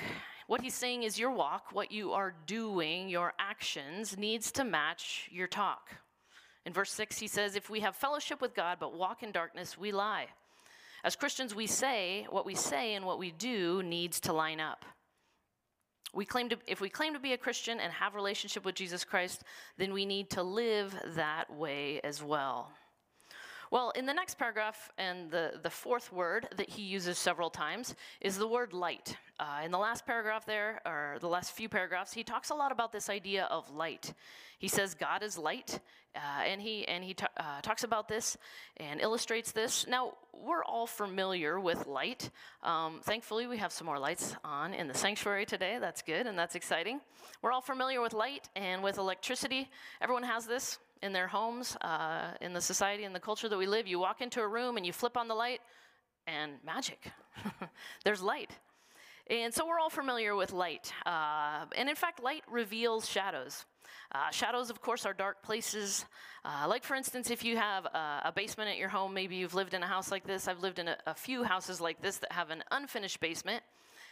What 0.47 0.61
he's 0.61 0.73
saying 0.73 1.03
is 1.03 1.17
your 1.17 1.31
walk, 1.31 1.67
what 1.71 1.91
you 1.91 2.11
are 2.11 2.35
doing, 2.45 3.09
your 3.09 3.33
actions, 3.39 4.17
needs 4.17 4.51
to 4.53 4.63
match 4.63 5.29
your 5.31 5.47
talk. 5.47 5.89
In 6.65 6.73
verse 6.73 6.91
6, 6.91 7.17
he 7.17 7.27
says, 7.27 7.55
If 7.55 7.69
we 7.69 7.79
have 7.79 7.95
fellowship 7.95 8.41
with 8.41 8.53
God 8.53 8.77
but 8.79 8.97
walk 8.97 9.23
in 9.23 9.31
darkness, 9.31 9.77
we 9.77 9.91
lie. 9.91 10.27
As 11.05 11.15
Christians, 11.15 11.53
we 11.53 11.67
say 11.67 12.25
what 12.31 12.47
we 12.47 12.55
say 12.55 12.95
and 12.95 13.05
what 13.05 13.19
we 13.19 13.29
do 13.29 13.83
needs 13.83 14.19
to 14.21 14.33
line 14.33 14.59
up. 14.59 14.83
We 16.15 16.25
claim 16.25 16.49
to, 16.49 16.57
if 16.65 16.81
we 16.81 16.89
claim 16.89 17.13
to 17.13 17.19
be 17.19 17.33
a 17.33 17.37
Christian 17.37 17.79
and 17.79 17.93
have 17.93 18.15
relationship 18.15 18.65
with 18.65 18.73
Jesus 18.73 19.03
Christ, 19.03 19.43
then 19.77 19.93
we 19.93 20.03
need 20.07 20.31
to 20.31 20.41
live 20.41 20.95
that 21.13 21.53
way 21.53 22.01
as 22.03 22.23
well. 22.23 22.71
Well, 23.71 23.91
in 23.91 24.05
the 24.05 24.13
next 24.13 24.37
paragraph, 24.37 24.91
and 24.97 25.31
the, 25.31 25.53
the 25.61 25.69
fourth 25.69 26.11
word 26.13 26.47
that 26.57 26.69
he 26.69 26.83
uses 26.83 27.17
several 27.17 27.49
times 27.49 27.95
is 28.21 28.37
the 28.37 28.47
word 28.47 28.73
light. 28.73 29.17
Uh, 29.39 29.61
in 29.63 29.71
the 29.71 29.77
last 29.77 30.05
paragraph 30.05 30.45
there, 30.45 30.81
or 30.85 31.17
the 31.19 31.27
last 31.27 31.51
few 31.51 31.67
paragraphs, 31.67 32.13
he 32.13 32.23
talks 32.23 32.51
a 32.51 32.53
lot 32.53 32.71
about 32.71 32.91
this 32.91 33.09
idea 33.09 33.45
of 33.45 33.69
light. 33.71 34.13
He 34.59 34.67
says 34.67 34.93
God 34.93 35.23
is 35.23 35.37
light, 35.37 35.79
uh, 36.15 36.43
and 36.45 36.61
he 36.61 36.87
and 36.87 37.03
he 37.03 37.15
uh, 37.37 37.61
talks 37.61 37.83
about 37.83 38.07
this 38.07 38.37
and 38.77 39.01
illustrates 39.01 39.51
this. 39.51 39.85
Now 39.87 40.13
we're 40.31 40.63
all 40.63 40.87
familiar 40.87 41.59
with 41.59 41.87
light. 41.87 42.29
Um, 42.63 43.01
thankfully, 43.03 43.47
we 43.47 43.57
have 43.57 43.71
some 43.71 43.85
more 43.85 43.99
lights 43.99 44.35
on 44.43 44.73
in 44.73 44.87
the 44.87 44.93
sanctuary 44.93 45.45
today. 45.45 45.77
That's 45.79 46.01
good 46.01 46.27
and 46.27 46.37
that's 46.37 46.55
exciting. 46.55 47.01
We're 47.41 47.51
all 47.51 47.61
familiar 47.61 48.01
with 48.01 48.13
light 48.13 48.49
and 48.55 48.81
with 48.81 48.97
electricity. 48.97 49.69
Everyone 50.01 50.23
has 50.23 50.45
this 50.45 50.79
in 51.01 51.13
their 51.13 51.27
homes, 51.27 51.75
uh, 51.81 52.31
in 52.41 52.53
the 52.53 52.61
society 52.61 53.03
and 53.03 53.13
the 53.13 53.19
culture 53.19 53.49
that 53.49 53.57
we 53.57 53.67
live. 53.67 53.87
You 53.87 53.99
walk 53.99 54.21
into 54.21 54.41
a 54.41 54.47
room 54.47 54.77
and 54.77 54.85
you 54.85 54.93
flip 54.93 55.17
on 55.17 55.27
the 55.27 55.35
light, 55.35 55.61
and 56.27 56.53
magic. 56.63 57.11
There's 58.03 58.21
light. 58.21 58.51
And 59.29 59.53
so 59.53 59.65
we're 59.65 59.79
all 59.79 59.89
familiar 59.89 60.35
with 60.35 60.53
light. 60.53 60.91
Uh, 61.05 61.65
and 61.75 61.89
in 61.89 61.95
fact, 61.95 62.21
light 62.21 62.43
reveals 62.49 63.09
shadows. 63.09 63.65
Uh, 64.13 64.29
shadows, 64.29 64.69
of 64.69 64.81
course, 64.81 65.05
are 65.05 65.13
dark 65.13 65.41
places. 65.41 66.05
Uh, 66.43 66.65
like, 66.67 66.83
for 66.83 66.95
instance, 66.95 67.31
if 67.31 67.43
you 67.43 67.57
have 67.57 67.85
a, 67.85 68.21
a, 68.25 68.31
basement 68.31 68.69
at 68.69 68.77
your 68.77 68.89
home, 68.89 69.13
maybe 69.13 69.35
you've 69.35 69.55
lived 69.55 69.73
in 69.73 69.81
a 69.81 69.87
house 69.87 70.11
like 70.11 70.25
this. 70.25 70.47
I've 70.47 70.59
lived 70.59 70.79
in 70.79 70.87
a, 70.87 70.97
a 71.07 71.15
few 71.15 71.43
houses 71.43 71.81
like 71.81 72.01
this 72.01 72.17
that 72.17 72.31
have 72.31 72.51
an 72.51 72.63
unfinished 72.71 73.19
basement. 73.19 73.63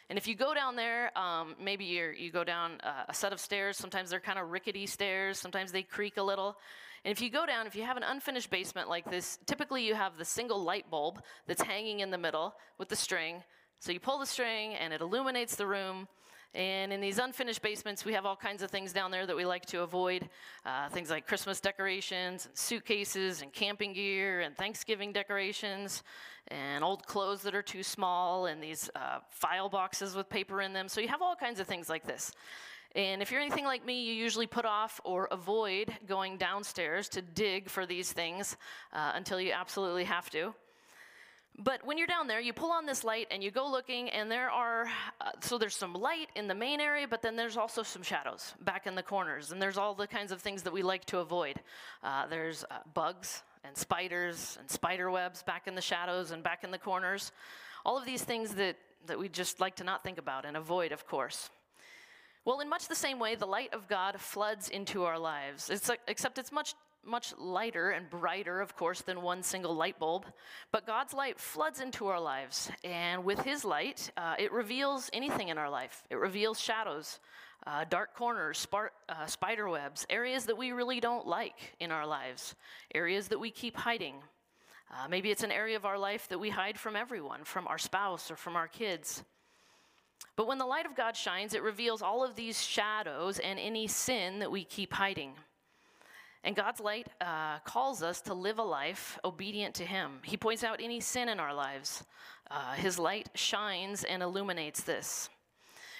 And 0.09 0.17
if 0.17 0.27
you 0.27 0.35
go 0.35 0.53
down 0.53 0.75
there, 0.75 1.17
um, 1.17 1.55
maybe 1.61 1.85
you 1.85 2.31
go 2.31 2.43
down 2.43 2.79
uh, 2.83 3.05
a 3.07 3.13
set 3.13 3.33
of 3.33 3.39
stairs. 3.39 3.77
Sometimes 3.77 4.09
they're 4.09 4.19
kind 4.19 4.37
of 4.37 4.51
rickety 4.51 4.85
stairs, 4.85 5.39
sometimes 5.39 5.71
they 5.71 5.83
creak 5.83 6.17
a 6.17 6.23
little. 6.23 6.57
And 7.05 7.11
if 7.11 7.21
you 7.21 7.29
go 7.29 7.45
down, 7.45 7.67
if 7.67 7.75
you 7.75 7.83
have 7.83 7.97
an 7.97 8.03
unfinished 8.03 8.49
basement 8.49 8.89
like 8.89 9.09
this, 9.09 9.37
typically 9.45 9.85
you 9.85 9.93
have 9.93 10.17
the 10.17 10.25
single 10.25 10.63
light 10.63 10.89
bulb 10.89 11.21
that's 11.47 11.61
hanging 11.61 11.99
in 11.99 12.11
the 12.11 12.17
middle 12.17 12.55
with 12.77 12.89
the 12.89 12.95
string. 12.95 13.43
So 13.79 13.91
you 13.91 13.99
pull 13.99 14.19
the 14.19 14.25
string 14.25 14.73
and 14.75 14.93
it 14.93 15.01
illuminates 15.01 15.55
the 15.55 15.67
room. 15.67 16.07
And 16.55 16.93
in 16.93 17.01
these 17.01 17.17
unfinished 17.17 17.63
basements, 17.63 18.05
we 18.05 18.13
have 18.13 18.25
all 18.25 18.35
kinds 18.35 18.61
of 18.61 18.69
things 18.69 18.93
down 18.93 19.09
there 19.09 19.25
that 19.25 19.35
we 19.35 19.43
like 19.43 19.65
to 19.67 19.81
avoid. 19.81 20.29
Uh, 20.65 20.87
things 20.89 21.09
like 21.09 21.25
Christmas 21.25 21.59
decorations, 21.59 22.45
and 22.45 22.55
suitcases, 22.55 23.41
and 23.41 23.51
camping 23.51 23.93
gear, 23.93 24.41
and 24.41 24.55
Thanksgiving 24.55 25.11
decorations, 25.11 26.03
and 26.49 26.83
old 26.83 27.07
clothes 27.07 27.41
that 27.41 27.55
are 27.55 27.63
too 27.63 27.81
small, 27.81 28.45
and 28.45 28.61
these 28.61 28.89
uh, 28.95 29.19
file 29.29 29.67
boxes 29.67 30.15
with 30.15 30.29
paper 30.29 30.61
in 30.61 30.73
them. 30.73 30.87
So 30.87 31.01
you 31.01 31.07
have 31.07 31.23
all 31.23 31.35
kinds 31.35 31.59
of 31.59 31.65
things 31.65 31.89
like 31.89 32.05
this. 32.05 32.31
And 32.95 33.23
if 33.23 33.31
you're 33.31 33.41
anything 33.41 33.65
like 33.65 33.83
me, 33.83 34.03
you 34.03 34.13
usually 34.13 34.45
put 34.45 34.65
off 34.65 35.01
or 35.03 35.27
avoid 35.31 35.91
going 36.07 36.37
downstairs 36.37 37.09
to 37.09 37.23
dig 37.23 37.67
for 37.67 37.87
these 37.87 38.11
things 38.11 38.55
uh, 38.91 39.13
until 39.15 39.41
you 39.41 39.51
absolutely 39.51 40.03
have 40.03 40.29
to. 40.29 40.53
But 41.59 41.85
when 41.85 41.99
you're 41.99 42.07
down 42.07 42.27
there, 42.27 42.39
you 42.39 42.51
pull 42.51 42.71
on 42.71 42.85
this 42.87 43.03
light 43.03 43.27
and 43.29 43.43
you 43.43 43.51
go 43.51 43.69
looking, 43.69 44.09
and 44.09 44.29
there 44.29 44.49
are, 44.49 44.87
uh, 45.21 45.31
so 45.39 45.59
there's 45.59 45.75
some 45.75 45.93
light 45.93 46.29
in 46.35 46.47
the 46.47 46.55
main 46.55 46.81
area, 46.81 47.07
but 47.07 47.21
then 47.21 47.35
there's 47.35 47.57
also 47.57 47.83
some 47.83 48.01
shadows 48.01 48.55
back 48.61 48.87
in 48.87 48.95
the 48.95 49.03
corners. 49.03 49.51
And 49.51 49.61
there's 49.61 49.77
all 49.77 49.93
the 49.93 50.07
kinds 50.07 50.31
of 50.31 50.41
things 50.41 50.63
that 50.63 50.73
we 50.73 50.81
like 50.81 51.05
to 51.05 51.19
avoid. 51.19 51.61
Uh, 52.03 52.25
there's 52.25 52.63
uh, 52.71 52.79
bugs 52.95 53.43
and 53.63 53.77
spiders 53.77 54.57
and 54.59 54.69
spider 54.69 55.11
webs 55.11 55.43
back 55.43 55.67
in 55.67 55.75
the 55.75 55.81
shadows 55.81 56.31
and 56.31 56.41
back 56.43 56.63
in 56.63 56.71
the 56.71 56.79
corners. 56.79 57.31
All 57.85 57.99
of 57.99 58.05
these 58.05 58.23
things 58.23 58.55
that, 58.55 58.75
that 59.05 59.19
we 59.19 59.29
just 59.29 59.59
like 59.59 59.75
to 59.75 59.83
not 59.83 60.03
think 60.03 60.17
about 60.17 60.45
and 60.45 60.57
avoid, 60.57 60.91
of 60.91 61.05
course. 61.05 61.51
Well, 62.45 62.61
in 62.61 62.67
much 62.67 62.87
the 62.87 62.95
same 62.95 63.19
way, 63.19 63.35
the 63.35 63.45
light 63.45 63.73
of 63.73 63.87
God 63.87 64.19
floods 64.19 64.69
into 64.69 65.03
our 65.03 65.19
lives, 65.19 65.69
it's 65.69 65.87
like, 65.87 66.01
except 66.07 66.37
it's 66.37 66.51
much 66.51 66.73
much 67.05 67.33
lighter 67.37 67.91
and 67.91 68.09
brighter, 68.09 68.61
of 68.61 68.75
course, 68.75 69.01
than 69.01 69.21
one 69.21 69.43
single 69.43 69.75
light 69.75 69.99
bulb. 69.99 70.25
But 70.71 70.85
God's 70.87 71.13
light 71.13 71.39
floods 71.39 71.79
into 71.79 72.07
our 72.07 72.19
lives. 72.19 72.71
And 72.83 73.23
with 73.23 73.39
His 73.39 73.65
light, 73.65 74.11
uh, 74.17 74.35
it 74.37 74.51
reveals 74.51 75.09
anything 75.13 75.49
in 75.49 75.57
our 75.57 75.69
life. 75.69 76.03
It 76.09 76.15
reveals 76.15 76.59
shadows, 76.59 77.19
uh, 77.65 77.85
dark 77.89 78.15
corners, 78.15 78.67
uh, 78.73 79.25
spider 79.25 79.69
webs, 79.69 80.05
areas 80.09 80.45
that 80.45 80.57
we 80.57 80.71
really 80.71 80.99
don't 80.99 81.27
like 81.27 81.75
in 81.79 81.91
our 81.91 82.05
lives, 82.05 82.55
areas 82.93 83.27
that 83.29 83.39
we 83.39 83.51
keep 83.51 83.75
hiding. 83.75 84.15
Uh, 84.91 85.07
maybe 85.09 85.31
it's 85.31 85.43
an 85.43 85.51
area 85.51 85.75
of 85.75 85.85
our 85.85 85.97
life 85.97 86.27
that 86.29 86.39
we 86.39 86.49
hide 86.49 86.77
from 86.77 86.95
everyone, 86.95 87.43
from 87.43 87.67
our 87.67 87.77
spouse 87.77 88.29
or 88.29 88.35
from 88.35 88.55
our 88.55 88.67
kids. 88.67 89.23
But 90.35 90.47
when 90.47 90.57
the 90.57 90.65
light 90.65 90.85
of 90.85 90.95
God 90.95 91.15
shines, 91.15 91.53
it 91.53 91.61
reveals 91.61 92.01
all 92.01 92.23
of 92.23 92.35
these 92.35 92.61
shadows 92.61 93.39
and 93.39 93.59
any 93.59 93.87
sin 93.87 94.39
that 94.39 94.51
we 94.51 94.63
keep 94.63 94.93
hiding. 94.93 95.33
And 96.43 96.55
God's 96.55 96.81
light 96.81 97.07
uh, 97.21 97.59
calls 97.59 98.03
us 98.03 98.21
to 98.21 98.33
live 98.33 98.59
a 98.59 98.63
life 98.63 99.17
obedient 99.23 99.75
to 99.75 99.85
Him. 99.85 100.19
He 100.23 100.35
points 100.35 100.63
out 100.63 100.81
any 100.81 100.99
sin 100.99 101.29
in 101.29 101.39
our 101.39 101.53
lives. 101.53 102.03
Uh, 102.51 102.73
his 102.73 102.99
light 102.99 103.29
shines 103.33 104.03
and 104.03 104.21
illuminates 104.21 104.83
this. 104.83 105.29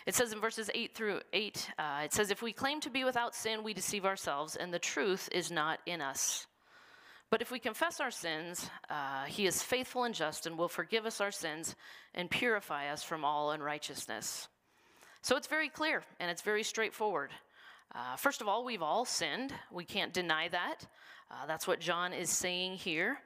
It 0.06 0.16
says 0.16 0.34
in 0.34 0.42
verses 0.42 0.70
8 0.74 0.94
through 0.94 1.22
8, 1.32 1.70
uh, 1.80 2.02
it 2.04 2.14
says, 2.14 2.30
If 2.30 2.42
we 2.42 2.52
claim 2.52 2.82
to 2.82 2.90
be 2.90 3.06
without 3.06 3.34
sin, 3.34 3.64
we 3.64 3.74
deceive 3.74 4.06
ourselves, 4.06 4.58
and 4.58 4.74
the 4.74 4.80
truth 4.80 5.30
is 5.32 5.50
not 5.50 5.80
in 5.86 6.02
us. 6.02 6.46
But 7.30 7.42
if 7.42 7.50
we 7.50 7.58
confess 7.58 8.02
our 8.02 8.12
sins, 8.12 8.70
uh, 8.90 9.24
He 9.24 9.48
is 9.48 9.64
faithful 9.64 10.04
and 10.04 10.14
just 10.14 10.46
and 10.46 10.58
will 10.58 10.68
forgive 10.68 11.06
us 11.06 11.22
our 11.22 11.32
sins 11.32 11.76
and 12.14 12.30
purify 12.30 12.90
us 12.90 13.02
from 13.02 13.24
all 13.24 13.52
unrighteousness. 13.52 14.50
So 15.22 15.38
it's 15.38 15.48
very 15.48 15.70
clear 15.70 16.04
and 16.20 16.30
it's 16.30 16.42
very 16.42 16.64
straightforward. 16.64 17.32
Uh, 17.96 18.16
first 18.16 18.42
of 18.42 18.48
all, 18.48 18.66
we've 18.66 18.82
all 18.82 19.06
sinned. 19.06 19.54
We 19.72 19.86
can't 19.86 20.14
deny 20.14 20.48
that. 20.50 20.88
Uh, 21.30 21.46
that's 21.46 21.68
what 21.68 21.80
John 21.80 22.12
is 22.12 22.30
saying 22.30 22.76
here. 22.76 23.20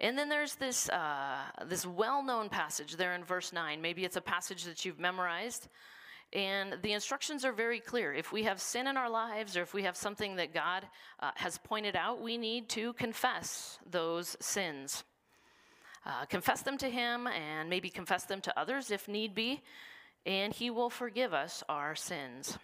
And 0.00 0.16
then 0.16 0.28
there's 0.28 0.54
this, 0.54 0.88
uh, 0.88 1.38
this 1.66 1.86
well 1.86 2.22
known 2.22 2.48
passage 2.48 2.96
there 2.96 3.14
in 3.14 3.24
verse 3.24 3.52
9. 3.52 3.80
Maybe 3.80 4.04
it's 4.04 4.16
a 4.16 4.20
passage 4.20 4.64
that 4.64 4.84
you've 4.84 4.98
memorized. 4.98 5.68
And 6.32 6.76
the 6.82 6.92
instructions 6.92 7.44
are 7.44 7.52
very 7.52 7.78
clear. 7.78 8.12
If 8.12 8.32
we 8.32 8.42
have 8.42 8.60
sin 8.60 8.86
in 8.88 8.96
our 8.96 9.08
lives 9.08 9.56
or 9.56 9.62
if 9.62 9.72
we 9.72 9.84
have 9.84 9.96
something 9.96 10.36
that 10.36 10.52
God 10.52 10.86
uh, 11.20 11.30
has 11.36 11.58
pointed 11.58 11.94
out, 11.94 12.20
we 12.20 12.36
need 12.36 12.68
to 12.70 12.92
confess 12.94 13.78
those 13.88 14.36
sins. 14.40 15.04
Uh, 16.04 16.24
confess 16.26 16.62
them 16.62 16.78
to 16.78 16.90
Him 16.90 17.26
and 17.26 17.70
maybe 17.70 17.90
confess 17.90 18.24
them 18.24 18.40
to 18.42 18.58
others 18.58 18.90
if 18.90 19.08
need 19.08 19.34
be, 19.34 19.62
and 20.24 20.52
He 20.52 20.70
will 20.70 20.90
forgive 20.90 21.32
us 21.32 21.62
our 21.68 21.94
sins. 21.94 22.58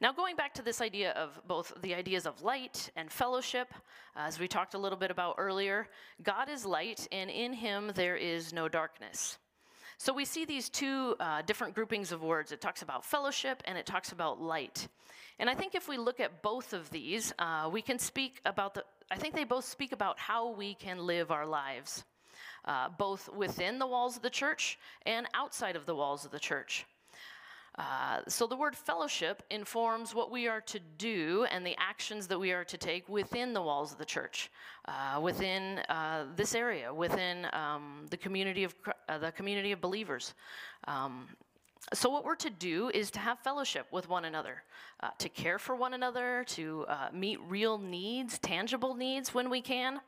Now, 0.00 0.12
going 0.12 0.36
back 0.36 0.54
to 0.54 0.62
this 0.62 0.80
idea 0.80 1.12
of 1.12 1.40
both 1.46 1.72
the 1.82 1.94
ideas 1.94 2.26
of 2.26 2.42
light 2.42 2.90
and 2.96 3.10
fellowship, 3.10 3.72
as 4.14 4.38
we 4.38 4.48
talked 4.48 4.74
a 4.74 4.78
little 4.78 4.98
bit 4.98 5.10
about 5.10 5.36
earlier, 5.38 5.88
God 6.22 6.48
is 6.48 6.64
light, 6.64 7.08
and 7.12 7.30
in 7.30 7.52
Him 7.52 7.92
there 7.94 8.16
is 8.16 8.52
no 8.52 8.68
darkness. 8.68 9.38
So 9.98 10.12
we 10.12 10.24
see 10.24 10.44
these 10.44 10.68
two 10.68 11.16
uh, 11.18 11.42
different 11.42 11.74
groupings 11.74 12.12
of 12.12 12.22
words. 12.22 12.52
It 12.52 12.60
talks 12.60 12.82
about 12.82 13.04
fellowship 13.04 13.62
and 13.64 13.78
it 13.78 13.86
talks 13.86 14.12
about 14.12 14.40
light. 14.40 14.88
And 15.38 15.48
I 15.48 15.54
think 15.54 15.74
if 15.74 15.88
we 15.88 15.96
look 15.96 16.20
at 16.20 16.42
both 16.42 16.72
of 16.72 16.90
these, 16.90 17.32
uh, 17.38 17.70
we 17.72 17.82
can 17.82 17.98
speak 17.98 18.40
about 18.44 18.74
the, 18.74 18.84
I 19.10 19.16
think 19.16 19.34
they 19.34 19.44
both 19.44 19.64
speak 19.64 19.92
about 19.92 20.18
how 20.18 20.50
we 20.50 20.74
can 20.74 20.98
live 20.98 21.30
our 21.30 21.46
lives, 21.46 22.04
uh, 22.66 22.88
both 22.98 23.28
within 23.30 23.78
the 23.78 23.86
walls 23.86 24.16
of 24.16 24.22
the 24.22 24.30
church 24.30 24.78
and 25.04 25.26
outside 25.34 25.76
of 25.76 25.86
the 25.86 25.94
walls 25.94 26.24
of 26.24 26.30
the 26.30 26.38
church. 26.38 26.86
Uh, 27.78 28.20
so 28.26 28.46
the 28.46 28.56
word 28.56 28.74
fellowship 28.74 29.42
informs 29.50 30.14
what 30.14 30.30
we 30.30 30.48
are 30.48 30.62
to 30.62 30.80
do 30.96 31.46
and 31.50 31.66
the 31.66 31.76
actions 31.78 32.26
that 32.26 32.38
we 32.38 32.50
are 32.52 32.64
to 32.64 32.78
take 32.78 33.06
within 33.08 33.52
the 33.52 33.60
walls 33.60 33.92
of 33.92 33.98
the 33.98 34.04
church, 34.04 34.50
uh, 34.86 35.20
within 35.20 35.78
uh, 35.90 36.24
this 36.36 36.54
area, 36.54 36.92
within 36.92 37.46
um, 37.52 38.06
the 38.10 38.16
community 38.16 38.64
of 38.64 38.74
uh, 39.08 39.18
the 39.18 39.30
community 39.32 39.72
of 39.72 39.80
believers. 39.80 40.32
Um, 40.88 41.28
so 41.92 42.08
what 42.08 42.24
we're 42.24 42.34
to 42.36 42.50
do 42.50 42.90
is 42.94 43.10
to 43.12 43.18
have 43.18 43.38
fellowship 43.40 43.86
with 43.92 44.08
one 44.08 44.24
another, 44.24 44.62
uh, 45.00 45.10
to 45.18 45.28
care 45.28 45.58
for 45.58 45.76
one 45.76 45.92
another, 45.92 46.44
to 46.48 46.86
meet 47.12 47.38
real 47.46 47.78
needs, 47.78 48.38
tangible 48.38 48.94
needs 48.94 49.34
when 49.34 49.50
we 49.50 49.60
can. 49.60 50.00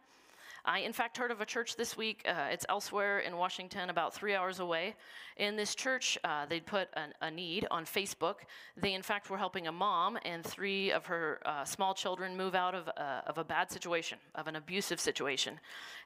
I, 0.69 0.81
in 0.81 0.93
fact, 0.93 1.17
heard 1.17 1.31
of 1.31 1.41
a 1.41 1.47
church 1.47 1.77
this 1.77 1.97
week. 1.97 2.23
Uh, 2.29 2.49
it's 2.51 2.67
elsewhere 2.69 3.21
in 3.21 3.39
Washington, 3.39 3.89
about 3.89 4.13
three 4.13 4.35
hours 4.35 4.61
away. 4.61 4.97
In 5.39 5.57
this 5.57 5.75
church, 5.75 6.19
uh, 6.25 6.45
they'd 6.45 6.67
put 6.67 6.89
an, 6.93 7.15
a 7.23 7.31
need 7.31 7.67
on 7.71 7.87
Facebook. 7.87 8.41
They, 8.77 8.93
in 8.93 9.01
fact, 9.01 9.31
were 9.31 9.39
helping 9.39 9.67
a 9.67 9.73
mom 9.73 10.19
and 10.27 10.45
three 10.45 10.93
of 10.93 11.07
her 11.07 11.41
uh, 11.47 11.65
small 11.65 11.95
children 11.95 12.37
move 12.37 12.55
out 12.55 12.75
of, 12.75 12.87
uh, 12.99 13.23
of 13.27 13.39
a 13.39 13.45
bad 13.45 13.71
situation, 13.71 14.19
of 14.35 14.47
an 14.47 14.57
abusive 14.57 15.01
situation. 15.01 15.59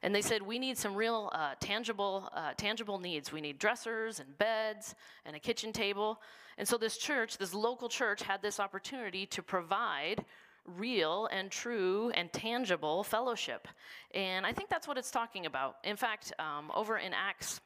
And 0.05 0.15
they 0.15 0.23
said, 0.23 0.43
We 0.43 0.61
need 0.61 0.79
some 0.79 0.95
real 0.95 1.31
uh, 1.33 1.55
tangible, 1.59 2.31
uh, 2.33 2.53
tangible 2.57 3.01
needs. 3.01 3.33
We 3.33 3.41
need 3.41 3.59
dressers 3.59 4.21
and 4.21 4.39
beds 4.39 4.95
and 5.27 5.35
a 5.35 5.41
kitchen 5.41 5.73
table. 5.73 6.21
And 6.57 6.69
so, 6.69 6.77
this 6.77 6.99
church, 6.99 7.37
this 7.37 7.53
local 7.53 7.89
church, 7.89 8.23
had 8.23 8.43
this 8.43 8.61
opportunity 8.61 9.27
to 9.27 9.43
provide 9.43 10.25
real 10.67 11.29
and 11.33 11.51
true 11.51 12.11
and 12.15 12.33
tangible 12.33 13.03
fellowship. 13.03 13.69
And 14.15 14.47
I 14.47 14.53
think 14.53 14.69
that's 14.69 14.87
what 14.87 14.99
it's 14.99 15.11
talking 15.11 15.47
about. 15.47 15.77
In 15.85 15.97
fact, 15.97 16.33
um, 16.39 16.71
over 16.75 16.99
in 16.99 17.13
Acts, 17.13 17.61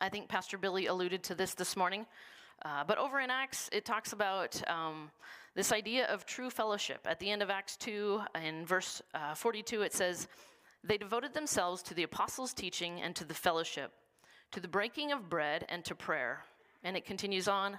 I 0.00 0.08
think 0.08 0.28
Pastor 0.28 0.58
Billy 0.58 0.86
alluded 0.86 1.22
to 1.24 1.34
this 1.34 1.54
this 1.54 1.76
morning. 1.76 2.06
Uh, 2.64 2.84
but 2.84 2.98
over 2.98 3.20
in 3.20 3.30
Acts, 3.30 3.68
it 3.72 3.84
talks 3.84 4.12
about 4.12 4.60
um, 4.70 5.10
this 5.54 5.72
idea 5.72 6.06
of 6.06 6.24
true 6.24 6.50
fellowship. 6.50 7.00
At 7.04 7.20
the 7.20 7.30
end 7.30 7.42
of 7.42 7.50
Acts 7.50 7.76
2, 7.76 8.20
in 8.42 8.64
verse 8.64 9.02
uh, 9.14 9.34
42, 9.34 9.82
it 9.82 9.92
says, 9.92 10.28
They 10.82 10.96
devoted 10.96 11.34
themselves 11.34 11.82
to 11.84 11.94
the 11.94 12.04
apostles' 12.04 12.54
teaching 12.54 13.00
and 13.02 13.14
to 13.16 13.24
the 13.24 13.34
fellowship, 13.34 13.92
to 14.52 14.60
the 14.60 14.68
breaking 14.68 15.12
of 15.12 15.28
bread 15.28 15.66
and 15.68 15.84
to 15.84 15.94
prayer. 15.94 16.44
And 16.82 16.96
it 16.96 17.04
continues 17.04 17.48
on, 17.48 17.78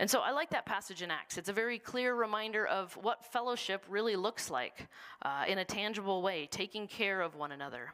And 0.00 0.10
so 0.10 0.20
I 0.20 0.30
like 0.30 0.48
that 0.50 0.64
passage 0.64 1.02
in 1.02 1.10
Acts. 1.10 1.36
It's 1.36 1.50
a 1.50 1.52
very 1.52 1.78
clear 1.78 2.14
reminder 2.14 2.66
of 2.66 2.96
what 3.02 3.22
fellowship 3.22 3.84
really 3.86 4.16
looks 4.16 4.50
like 4.50 4.88
uh, 5.20 5.44
in 5.46 5.58
a 5.58 5.64
tangible 5.66 6.22
way, 6.22 6.48
taking 6.50 6.88
care 6.88 7.20
of 7.20 7.36
one 7.36 7.52
another. 7.52 7.92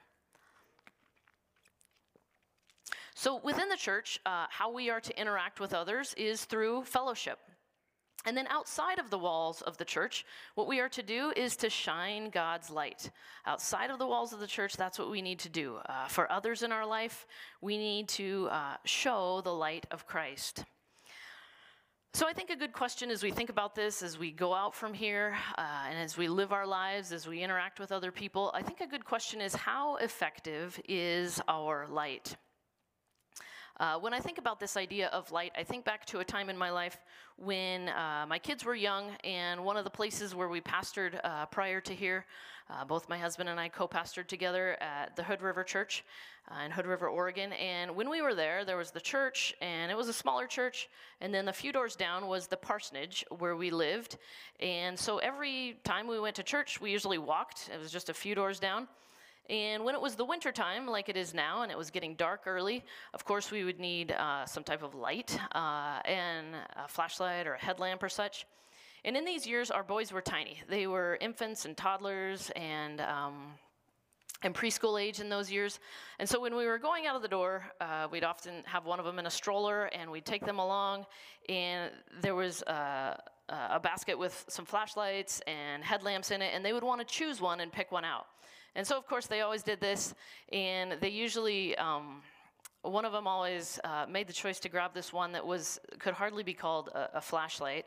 So 3.17 3.41
within 3.43 3.69
the 3.69 3.77
church, 3.77 4.21
uh, 4.25 4.47
how 4.51 4.73
we 4.73 4.89
are 4.89 5.01
to 5.01 5.21
interact 5.21 5.59
with 5.59 5.75
others 5.75 6.15
is 6.17 6.45
through 6.45 6.85
fellowship. 6.85 7.41
And 8.25 8.37
then 8.37 8.47
outside 8.51 9.01
of 9.01 9.11
the 9.11 9.19
walls 9.19 9.61
of 9.63 9.77
the 9.77 9.85
church, 9.85 10.25
what 10.55 10.69
we 10.69 10.79
are 10.79 10.89
to 10.91 11.03
do 11.03 11.33
is 11.35 11.57
to 11.57 11.69
shine 11.69 12.31
God's 12.31 12.71
light. 12.71 13.11
Outside 13.47 13.91
of 13.91 13.99
the 13.99 14.07
walls 14.07 14.33
of 14.33 14.39
the 14.39 14.47
church, 14.47 14.77
that's 14.77 15.01
what 15.01 15.11
we 15.11 15.23
need 15.23 15.41
to 15.41 15.49
do. 15.49 15.79
Uh, 15.89 16.07
for 16.07 16.31
others 16.31 16.63
in 16.63 16.71
our 16.71 16.87
life, 16.87 17.27
we 17.61 17.77
need 17.77 18.09
to 18.11 18.47
uh, 18.53 18.77
show 18.85 19.41
the 19.41 19.53
light 19.53 19.87
of 19.91 20.07
Christ. 20.07 20.65
So 22.17 22.27
I 22.27 22.33
think 22.33 22.49
a 22.49 22.57
good 22.57 22.73
question 22.73 23.11
as 23.11 23.23
we 23.23 23.31
think 23.31 23.51
about 23.51 23.75
this, 23.75 24.03
as 24.03 24.19
we 24.19 24.31
go 24.31 24.55
out 24.55 24.75
from 24.75 24.95
here, 24.95 25.37
uh, 25.59 25.85
and 25.91 25.99
as 25.99 26.17
we 26.17 26.29
live 26.29 26.51
our 26.51 26.67
lives, 26.67 27.13
as 27.13 27.29
we 27.29 27.43
interact 27.43 27.79
with 27.79 27.93
other 27.93 28.11
people, 28.11 28.51
I 28.55 28.63
think 28.63 28.81
a 28.81 28.87
good 28.87 29.05
question 29.05 29.43
is 29.43 29.55
how 29.55 29.97
effective 29.97 30.81
is 30.89 31.43
our 31.47 31.87
light? 31.91 32.35
Uh, 33.79 33.99
when 33.99 34.15
I 34.15 34.21
think 34.21 34.39
about 34.39 34.59
this 34.59 34.75
idea 34.79 35.09
of 35.09 35.31
light, 35.33 35.53
I 35.57 35.63
think 35.63 35.85
back 35.85 36.07
to 36.07 36.21
a 36.21 36.25
time 36.25 36.49
in 36.49 36.57
my 36.57 36.71
life 36.71 36.97
when 37.37 37.91
uh, 37.91 38.25
my 38.27 38.39
kids 38.39 38.65
were 38.65 38.75
young, 38.75 39.11
and 39.23 39.63
one 39.63 39.77
of 39.77 39.85
the 39.85 39.91
places 39.91 40.35
where 40.35 40.49
we 40.49 40.63
pastored 40.63 41.21
uh, 41.23 41.45
prior 41.47 41.83
to 41.83 41.95
here, 41.95 42.25
uh, 42.71 42.87
both 42.87 43.07
my 43.11 43.19
husband 43.19 43.51
and 43.51 43.61
I 43.61 43.69
co 43.69 43.87
pastored 43.87 44.29
together 44.29 44.79
at 44.81 45.15
the 45.15 45.23
Hood 45.23 45.43
River 45.43 45.63
Church 45.63 46.05
uh, 46.51 46.65
in 46.65 46.71
Hood 46.71 46.87
River, 46.87 47.07
Oregon. 47.09 47.53
And 47.53 47.95
when 47.95 48.09
we 48.09 48.23
were 48.23 48.35
there, 48.35 48.65
there 48.65 48.79
was 48.79 48.93
the 48.93 49.01
church, 49.01 49.55
and 49.61 49.93
it 49.93 49.97
was 49.97 50.09
a 50.09 50.15
smaller 50.15 50.47
church. 50.47 50.89
And 51.21 51.35
then 51.35 51.49
a 51.49 51.53
few 51.53 51.71
doors 51.71 51.97
down 51.97 52.29
was 52.29 52.47
the 52.47 52.57
parsonage 52.57 53.27
where 53.39 53.57
we 53.57 53.71
lived. 53.71 54.17
And 54.59 54.99
so 54.99 55.19
every 55.19 55.77
time 55.85 56.07
we 56.07 56.19
went 56.19 56.37
to 56.37 56.43
church, 56.43 56.81
we 56.81 56.93
usually 56.93 57.19
walked, 57.19 57.69
it 57.71 57.79
was 57.79 57.93
just 57.93 58.09
a 58.09 58.15
few 58.15 58.35
doors 58.35 58.59
down. 58.59 58.89
And 59.49 59.85
when 59.85 59.95
it 59.95 60.01
was 60.01 60.17
the 60.17 60.25
winter 60.25 60.51
time, 60.51 60.87
like 60.87 61.09
it 61.09 61.17
is 61.17 61.33
now, 61.33 61.63
and 61.63 61.71
it 61.71 61.79
was 61.79 61.91
getting 61.91 62.15
dark 62.15 62.43
early, 62.47 62.85
of 63.15 63.25
course 63.25 63.51
we 63.51 63.65
would 63.65 63.79
need 63.79 64.13
uh, 64.13 64.45
some 64.47 64.65
type 64.65 64.83
of 64.83 64.95
light 64.95 65.39
uh, 65.53 66.01
and 66.05 66.49
a 66.77 66.89
flashlight 66.89 67.47
or 67.47 67.55
a 67.55 67.59
headlamp 67.59 68.03
or 68.03 68.09
such. 68.09 68.47
And 69.05 69.17
in 69.17 69.25
these 69.25 69.47
years, 69.47 69.71
our 69.71 69.85
boys 69.85 70.11
were 70.11 70.21
tiny. 70.21 70.61
They 70.69 70.89
were 70.89 71.17
infants 71.21 71.65
and 71.65 71.77
toddlers 71.77 72.51
and 72.57 73.01
um, 73.01 73.53
and 74.43 74.55
preschool 74.55 75.01
age 75.01 75.21
in 75.21 75.29
those 75.29 75.51
years. 75.51 75.81
And 76.19 76.29
so 76.29 76.41
when 76.41 76.55
we 76.55 76.67
were 76.67 76.79
going 76.79 77.07
out 77.07 77.17
of 77.17 77.23
the 77.23 77.29
door, 77.29 77.65
uh, 77.81 78.07
we'd 78.11 78.25
often 78.25 78.63
have 78.67 78.85
one 78.85 78.99
of 78.99 79.07
them 79.07 79.19
in 79.19 79.27
a 79.27 79.31
stroller 79.31 79.87
and 79.87 80.11
we'd 80.11 80.27
take 80.27 80.45
them 80.45 80.59
along. 80.59 81.07
And 81.49 81.91
there 82.21 82.35
was 82.35 82.63
uh, 82.65 83.17
a 83.49 83.81
basket 83.81 84.19
with 84.19 84.45
some 84.49 84.65
flashlights 84.65 85.41
and 85.47 85.83
headlamps 85.85 86.31
in 86.31 86.43
it, 86.43 86.53
and 86.55 86.65
they 86.65 86.73
would 86.73 86.85
want 86.85 87.01
to 87.01 87.07
choose 87.07 87.41
one 87.41 87.61
and 87.61 87.73
pick 87.73 87.93
one 87.93 88.05
out. 88.05 88.27
And 88.77 88.87
so, 88.87 88.97
of 88.97 89.07
course, 89.09 89.27
they 89.27 89.41
always 89.41 89.65
did 89.65 89.81
this, 89.81 90.15
and 90.53 90.93
they 91.01 91.09
usually. 91.09 91.77
Um, 91.77 92.23
one 92.83 93.05
of 93.05 93.11
them 93.11 93.27
always 93.27 93.81
uh, 93.83 94.07
made 94.09 94.29
the 94.29 94.33
choice 94.33 94.61
to 94.61 94.69
grab 94.69 94.95
this 94.95 95.13
one 95.13 95.33
that 95.33 95.45
was 95.45 95.81
could 95.99 96.15
hardly 96.15 96.45
be 96.45 96.55
called 96.55 96.89
a, 96.95 97.17
a 97.19 97.21
flashlight 97.21 97.85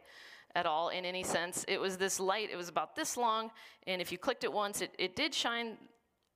at 0.55 0.65
all 0.65 0.89
in 0.89 1.05
any 1.05 1.23
sense. 1.23 1.63
It 1.69 1.79
was 1.79 1.95
this 1.95 2.19
light, 2.19 2.49
it 2.51 2.57
was 2.57 2.67
about 2.67 2.97
this 2.97 3.15
long, 3.15 3.49
and 3.87 4.01
if 4.01 4.11
you 4.11 4.17
clicked 4.17 4.43
it 4.43 4.51
once, 4.51 4.81
it, 4.81 4.91
it 4.99 5.15
did 5.15 5.33
shine 5.33 5.77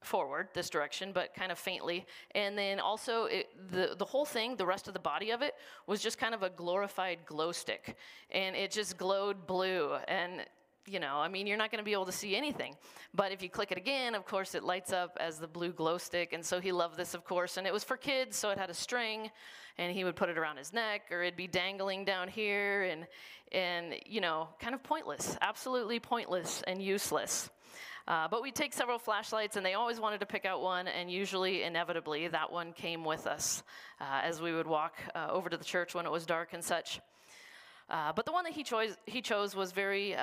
forward 0.02 0.50
this 0.54 0.70
direction, 0.70 1.12
but 1.14 1.34
kind 1.34 1.52
of 1.52 1.58
faintly. 1.58 2.06
And 2.36 2.58
then 2.58 2.80
also, 2.80 3.26
it, 3.26 3.48
the, 3.72 3.96
the 3.98 4.06
whole 4.06 4.26
thing, 4.26 4.56
the 4.56 4.66
rest 4.66 4.88
of 4.88 4.94
the 4.94 5.00
body 5.00 5.32
of 5.32 5.42
it, 5.42 5.56
was 5.88 6.02
just 6.02 6.18
kind 6.18 6.34
of 6.34 6.44
a 6.44 6.50
glorified 6.50 7.20
glow 7.26 7.52
stick. 7.52 7.96
And 8.30 8.56
it 8.56 8.72
just 8.72 8.98
glowed 8.98 9.48
blue. 9.48 9.96
And 10.08 10.46
you 10.88 11.00
know, 11.00 11.16
I 11.16 11.28
mean, 11.28 11.48
you're 11.48 11.58
not 11.58 11.72
going 11.72 11.80
to 11.80 11.86
be 11.86 11.94
able 11.94 12.06
to 12.06 12.12
see 12.12 12.36
anything. 12.36 12.76
But 13.14 13.32
if 13.32 13.42
you 13.42 13.50
click 13.50 13.72
it 13.72 13.78
again, 13.78 14.16
of 14.16 14.26
course, 14.26 14.56
it 14.56 14.64
lights 14.64 14.92
up 14.92 15.18
as 15.20 15.40
the 15.40 15.48
blue 15.48 15.72
glow 15.72 15.98
stick. 15.98 16.34
And 16.34 16.46
so 16.46 16.60
he 16.60 16.72
loved 16.72 16.98
this, 16.98 17.14
of 17.14 17.24
course. 17.24 17.58
And 17.58 17.66
it 17.66 17.74
was 17.74 17.84
for 17.84 17.98
kids, 17.98 18.38
so 18.38 18.50
it 18.50 18.58
had 18.58 18.70
a 18.70 18.74
string, 18.74 19.32
and 19.78 19.94
he 19.94 20.04
would 20.04 20.16
put 20.16 20.30
it 20.30 20.38
around 20.38 20.58
his 20.58 20.74
neck, 20.74 21.04
or 21.12 21.24
it'd 21.24 21.38
be 21.38 21.48
dangling 21.48 22.06
down 22.06 22.28
here, 22.28 22.84
and, 22.84 23.08
and 23.52 23.96
you 24.06 24.22
know, 24.22 24.50
kind 24.60 24.76
of 24.76 24.84
pointless, 24.84 25.38
absolutely 25.42 26.00
pointless 26.00 26.64
and 26.68 26.82
useless. 26.82 27.50
Uh, 28.06 28.28
but 28.28 28.44
we'd 28.44 28.56
take 28.56 28.74
several 28.74 29.00
flashlights, 29.00 29.56
and 29.56 29.66
they 29.66 29.76
always 29.76 30.00
wanted 30.00 30.20
to 30.20 30.26
pick 30.26 30.44
out 30.44 30.62
one, 30.62 30.90
and 30.90 31.10
usually, 31.10 31.64
inevitably, 31.64 32.28
that 32.28 32.52
one 32.52 32.74
came 32.74 33.06
with 33.06 33.26
us 33.26 33.64
uh, 34.02 34.20
as 34.24 34.42
we 34.42 34.54
would 34.54 34.68
walk 34.68 34.96
uh, 35.16 35.28
over 35.30 35.50
to 35.50 35.56
the 35.56 35.64
church 35.64 35.96
when 35.96 36.06
it 36.06 36.12
was 36.12 36.26
dark 36.26 36.50
and 36.52 36.64
such. 36.64 37.00
Uh, 37.90 38.12
but 38.14 38.26
the 38.26 38.32
one 38.32 38.44
that 38.44 38.54
he 38.54 38.64
chose, 38.64 38.98
he 39.06 39.22
chose 39.22 39.56
was 39.56 39.72
very 39.72 40.16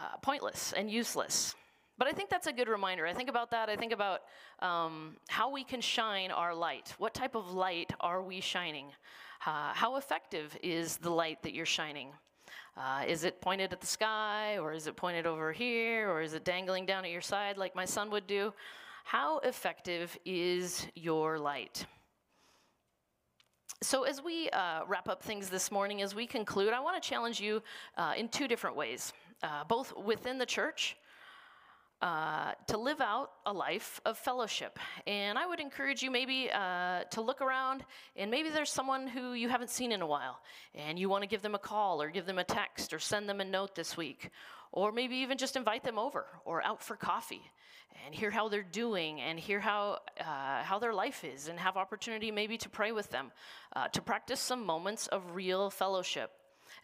uh, 0.00 0.16
pointless 0.22 0.72
and 0.76 0.90
useless. 0.90 1.54
But 1.98 2.08
I 2.08 2.12
think 2.12 2.28
that's 2.28 2.46
a 2.46 2.52
good 2.52 2.68
reminder. 2.68 3.06
I 3.06 3.14
think 3.14 3.30
about 3.30 3.50
that. 3.52 3.70
I 3.70 3.76
think 3.76 3.92
about 3.92 4.20
um, 4.60 5.16
how 5.28 5.50
we 5.50 5.64
can 5.64 5.80
shine 5.80 6.30
our 6.30 6.54
light. 6.54 6.94
What 6.98 7.14
type 7.14 7.34
of 7.34 7.52
light 7.52 7.92
are 8.00 8.22
we 8.22 8.40
shining? 8.40 8.88
Uh, 9.46 9.72
how 9.72 9.96
effective 9.96 10.56
is 10.62 10.98
the 10.98 11.10
light 11.10 11.42
that 11.42 11.54
you're 11.54 11.64
shining? 11.64 12.08
Uh, 12.76 13.04
is 13.06 13.24
it 13.24 13.40
pointed 13.40 13.72
at 13.72 13.80
the 13.80 13.86
sky, 13.86 14.58
or 14.58 14.74
is 14.74 14.86
it 14.86 14.96
pointed 14.96 15.26
over 15.26 15.50
here, 15.50 16.10
or 16.10 16.20
is 16.20 16.34
it 16.34 16.44
dangling 16.44 16.84
down 16.84 17.06
at 17.06 17.10
your 17.10 17.22
side 17.22 17.56
like 17.56 17.74
my 17.74 17.86
son 17.86 18.10
would 18.10 18.26
do? 18.26 18.52
How 19.04 19.38
effective 19.38 20.18
is 20.26 20.86
your 20.94 21.38
light? 21.38 21.86
So, 23.82 24.02
as 24.02 24.22
we 24.22 24.50
uh, 24.50 24.80
wrap 24.86 25.08
up 25.08 25.22
things 25.22 25.48
this 25.48 25.70
morning, 25.70 26.02
as 26.02 26.14
we 26.14 26.26
conclude, 26.26 26.72
I 26.72 26.80
want 26.80 27.02
to 27.02 27.08
challenge 27.08 27.40
you 27.40 27.62
uh, 27.96 28.14
in 28.16 28.28
two 28.28 28.48
different 28.48 28.76
ways, 28.76 29.12
uh, 29.42 29.64
both 29.64 29.96
within 29.96 30.38
the 30.38 30.46
church 30.46 30.96
uh, 32.02 32.52
to 32.66 32.76
live 32.76 33.00
out 33.00 33.30
a 33.46 33.52
life 33.52 34.00
of 34.04 34.18
fellowship. 34.18 34.78
And 35.06 35.38
I 35.38 35.46
would 35.46 35.60
encourage 35.60 36.02
you 36.02 36.10
maybe 36.10 36.50
uh, 36.52 37.04
to 37.04 37.20
look 37.22 37.40
around 37.40 37.84
and 38.16 38.30
maybe 38.30 38.50
there's 38.50 38.70
someone 38.70 39.06
who 39.06 39.32
you 39.32 39.48
haven't 39.48 39.70
seen 39.70 39.92
in 39.92 40.02
a 40.02 40.06
while 40.06 40.38
and 40.74 40.98
you 40.98 41.08
want 41.08 41.22
to 41.22 41.28
give 41.28 41.42
them 41.42 41.54
a 41.54 41.58
call 41.58 42.02
or 42.02 42.10
give 42.10 42.26
them 42.26 42.38
a 42.38 42.44
text 42.44 42.92
or 42.92 42.98
send 42.98 43.28
them 43.28 43.40
a 43.40 43.44
note 43.44 43.74
this 43.74 43.96
week. 43.96 44.30
Or 44.72 44.92
maybe 44.92 45.16
even 45.16 45.38
just 45.38 45.56
invite 45.56 45.84
them 45.84 45.98
over 45.98 46.26
or 46.44 46.62
out 46.62 46.82
for 46.82 46.96
coffee 46.96 47.40
and 48.04 48.14
hear 48.14 48.30
how 48.30 48.48
they're 48.50 48.62
doing 48.62 49.22
and 49.22 49.38
hear 49.38 49.60
how, 49.60 50.00
uh, 50.20 50.62
how 50.62 50.78
their 50.78 50.92
life 50.92 51.24
is 51.24 51.48
and 51.48 51.58
have 51.58 51.78
opportunity 51.78 52.30
maybe 52.30 52.58
to 52.58 52.68
pray 52.68 52.92
with 52.92 53.10
them, 53.10 53.32
uh, 53.74 53.88
to 53.88 54.02
practice 54.02 54.40
some 54.40 54.66
moments 54.66 55.06
of 55.06 55.34
real 55.34 55.70
fellowship. 55.70 56.30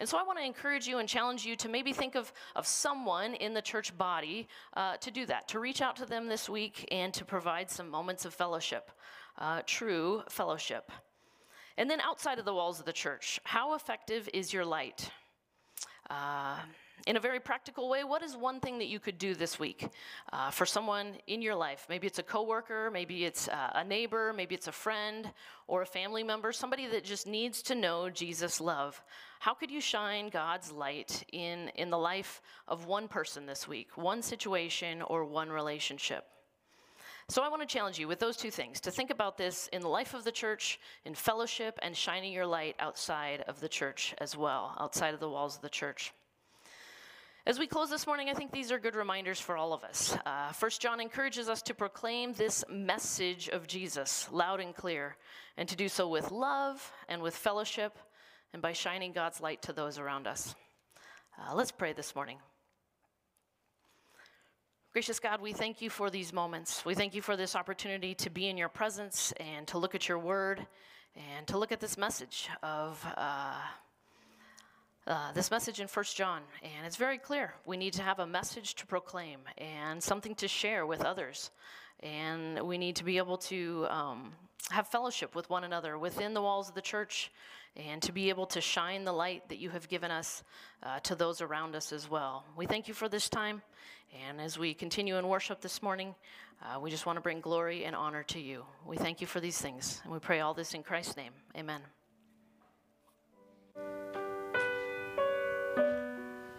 And 0.03 0.09
so 0.09 0.19
I 0.19 0.25
want 0.25 0.37
to 0.41 0.45
encourage 0.45 0.88
you 0.88 0.99
and 0.99 1.09
challenge 1.09 1.47
you 1.47 1.55
to 1.55 1.69
maybe 1.69 1.93
think 1.93 2.17
of, 2.17 2.33
of 2.57 2.67
someone 2.67 3.35
in 3.35 3.55
the 3.55 3.62
church 3.62 3.97
body 3.97 4.49
uh, 4.77 4.97
to 4.97 5.12
do 5.12 5.25
that, 5.27 5.47
to 5.47 5.61
reach 5.61 5.81
out 5.81 5.95
to 5.95 6.05
them 6.05 6.27
this 6.27 6.49
week 6.49 6.88
and 6.91 7.15
to 7.15 7.25
provide 7.25 7.71
some 7.71 7.88
moments 7.88 8.25
of 8.25 8.35
fellowship, 8.35 8.91
uh, 9.38 9.62
true 9.65 10.25
fellowship. 10.29 10.91
And 11.77 11.88
then 11.88 12.01
outside 12.01 12.41
of 12.41 12.45
the 12.45 12.53
walls 12.53 12.81
of 12.81 12.85
the 12.85 12.93
church, 12.93 13.38
how 13.45 13.75
effective 13.75 14.29
is 14.35 14.53
your 14.53 14.65
light? 14.65 15.09
Uh, 16.11 16.57
in 17.07 17.16
a 17.16 17.20
very 17.20 17.40
practical 17.40 17.88
way, 17.88 18.05
what 18.05 18.22
is 18.22 18.37
one 18.37 18.61
thing 18.61 18.78
that 18.78 18.87
you 18.87 19.00
could 19.00 19.18
do 19.18 19.35
this 19.35 19.59
week 19.59 19.88
uh, 20.33 20.50
for 20.50 20.64
someone 20.64 21.14
in 21.26 21.42
your 21.42 21.55
life? 21.55 21.87
Maybe 21.88 22.07
it's 22.07 22.18
a 22.18 22.22
coworker, 22.22 22.90
maybe 22.92 23.24
it's 23.24 23.48
uh, 23.48 23.72
a 23.74 23.85
neighbor, 23.85 24.33
maybe 24.33 24.55
it's 24.55 24.68
a 24.68 24.72
friend 24.72 25.31
or 25.66 25.83
a 25.83 25.87
family 25.87 26.22
member, 26.22 26.52
somebody 26.52 26.87
that 26.88 27.05
just 27.05 27.26
needs 27.26 27.62
to 27.62 27.74
know 27.74 28.09
Jesus' 28.09 28.61
love. 28.61 29.02
How 29.40 29.55
could 29.55 29.70
you 29.70 29.81
shine 29.81 30.28
God's 30.28 30.70
light 30.70 31.24
in, 31.33 31.70
in 31.74 31.90
the 31.90 31.98
life 31.98 32.40
of 32.68 32.87
one 32.87 33.09
person 33.09 33.46
this 33.46 33.66
week, 33.66 33.96
one 33.96 34.22
situation 34.22 35.02
or 35.02 35.24
one 35.24 35.50
relationship? 35.50 36.24
So 37.28 37.42
I 37.42 37.48
want 37.48 37.62
to 37.62 37.66
challenge 37.66 37.98
you 37.98 38.09
with 38.09 38.18
those 38.18 38.37
two 38.37 38.50
things 38.50 38.81
to 38.81 38.90
think 38.90 39.11
about 39.11 39.38
this 39.38 39.68
in 39.72 39.81
the 39.81 39.88
life 39.88 40.14
of 40.14 40.22
the 40.22 40.33
church, 40.33 40.78
in 41.05 41.14
fellowship, 41.14 41.78
and 41.83 41.96
shining 41.96 42.33
your 42.33 42.46
light 42.46 42.76
outside 42.78 43.42
of 43.48 43.59
the 43.61 43.68
church 43.68 44.14
as 44.18 44.37
well, 44.37 44.76
outside 44.78 45.14
of 45.14 45.20
the 45.20 45.28
walls 45.28 45.57
of 45.57 45.62
the 45.62 45.68
church. 45.68 46.12
As 47.44 47.59
we 47.59 47.66
close 47.66 47.90
this 47.90 48.07
morning, 48.07 48.28
I 48.28 48.35
think 48.35 48.52
these 48.52 48.70
are 48.70 48.78
good 48.78 48.94
reminders 48.94 49.40
for 49.40 49.57
all 49.57 49.72
of 49.72 49.83
us. 49.83 50.16
Uh, 50.24 50.52
First 50.52 50.81
John 50.81 51.00
encourages 51.00 51.48
us 51.48 51.61
to 51.62 51.74
proclaim 51.74 52.35
this 52.35 52.64
message 52.70 53.48
of 53.48 53.66
Jesus 53.66 54.28
loud 54.31 54.61
and 54.61 54.72
clear, 54.72 55.16
and 55.57 55.68
to 55.68 55.74
do 55.74 55.88
so 55.88 56.07
with 56.07 56.31
love 56.31 56.92
and 57.09 57.20
with 57.20 57.35
fellowship, 57.35 57.98
and 58.52 58.62
by 58.62 58.72
shining 58.72 59.11
God's 59.12 59.40
light 59.40 59.61
to 59.62 59.72
those 59.72 59.98
around 59.98 60.28
us. 60.28 60.55
Uh, 61.37 61.52
let's 61.57 61.72
pray 61.72 61.92
this 61.92 62.14
morning. 62.14 62.38
Gracious 64.92 65.18
God, 65.18 65.40
we 65.40 65.52
thank 65.52 65.83
you 65.83 65.90
for 65.90 66.11
these 66.11 66.33
moments. 66.33 66.85
We 66.85 66.94
thank 66.94 67.12
you 67.12 67.22
for 67.22 67.37
this 67.37 67.57
opportunity 67.57 68.14
to 68.14 68.31
be 68.31 68.46
in 68.46 68.57
your 68.57 68.68
presence 68.68 69.33
and 69.40 69.66
to 69.66 69.78
look 69.78 69.96
at 69.96 70.09
your 70.09 70.20
word 70.20 70.64
and 71.16 71.44
to 71.48 71.59
look 71.59 71.72
at 71.72 71.81
this 71.81 71.98
message 71.98 72.48
of. 72.62 73.05
Uh, 73.16 73.59
uh, 75.07 75.33
this 75.33 75.51
message 75.51 75.81
in 75.81 75.88
First 75.88 76.17
John, 76.17 76.43
and 76.62 76.87
it's 76.87 76.97
very 76.97 77.19
clear. 77.19 77.55
We 77.67 77.77
need 77.77 77.93
to 77.95 78.03
have 78.03 78.21
a 78.21 78.27
message 78.27 78.75
to 78.77 78.87
proclaim 78.87 79.41
and 79.59 80.03
something 80.03 80.35
to 80.37 80.49
share 80.49 80.87
with 80.87 81.03
others. 81.05 81.51
And 82.01 82.61
we 82.62 82.79
need 82.79 82.97
to 82.97 83.05
be 83.05 83.19
able 83.19 83.37
to 83.38 83.87
um, 83.88 84.33
have 84.71 84.88
fellowship 84.88 85.35
with 85.35 85.51
one 85.51 85.65
another 85.65 85.99
within 85.99 86.35
the 86.35 86.43
walls 86.43 86.69
of 86.69 86.75
the 86.75 86.81
church 86.81 87.31
and 87.77 88.03
to 88.03 88.12
be 88.12 88.29
able 88.29 88.47
to 88.47 88.61
shine 88.61 89.05
the 89.05 89.12
light 89.12 89.49
that 89.49 89.59
you 89.59 89.71
have 89.71 89.88
given 89.88 90.11
us 90.11 90.43
uh, 90.83 91.01
to 91.01 91.15
those 91.15 91.41
around 91.41 91.75
us 91.75 91.93
as 91.93 92.11
well. 92.11 92.45
We 92.57 92.67
thank 92.67 92.87
you 92.87 92.95
for 92.95 93.09
this 93.09 93.29
time. 93.29 93.62
And 94.29 94.41
as 94.41 94.59
we 94.59 94.75
continue 94.75 95.17
in 95.17 95.27
worship 95.27 95.62
this 95.62 95.83
morning, 95.83 96.15
uh, 96.62 96.79
we 96.79 96.91
just 96.91 97.07
want 97.07 97.17
to 97.17 97.23
bring 97.23 97.41
glory 97.41 97.85
and 97.85 97.97
honor 97.97 98.23
to 98.25 98.38
you. 98.38 98.65
We 98.87 98.99
thank 98.99 99.21
you 99.21 99.27
for 99.27 99.41
these 99.41 99.59
things. 99.59 100.01
And 100.05 100.12
we 100.12 100.19
pray 100.19 100.41
all 100.41 100.55
this 100.55 100.75
in 100.75 100.83
Christ's 100.83 101.17
name. 101.17 101.33
Amen. 101.57 101.81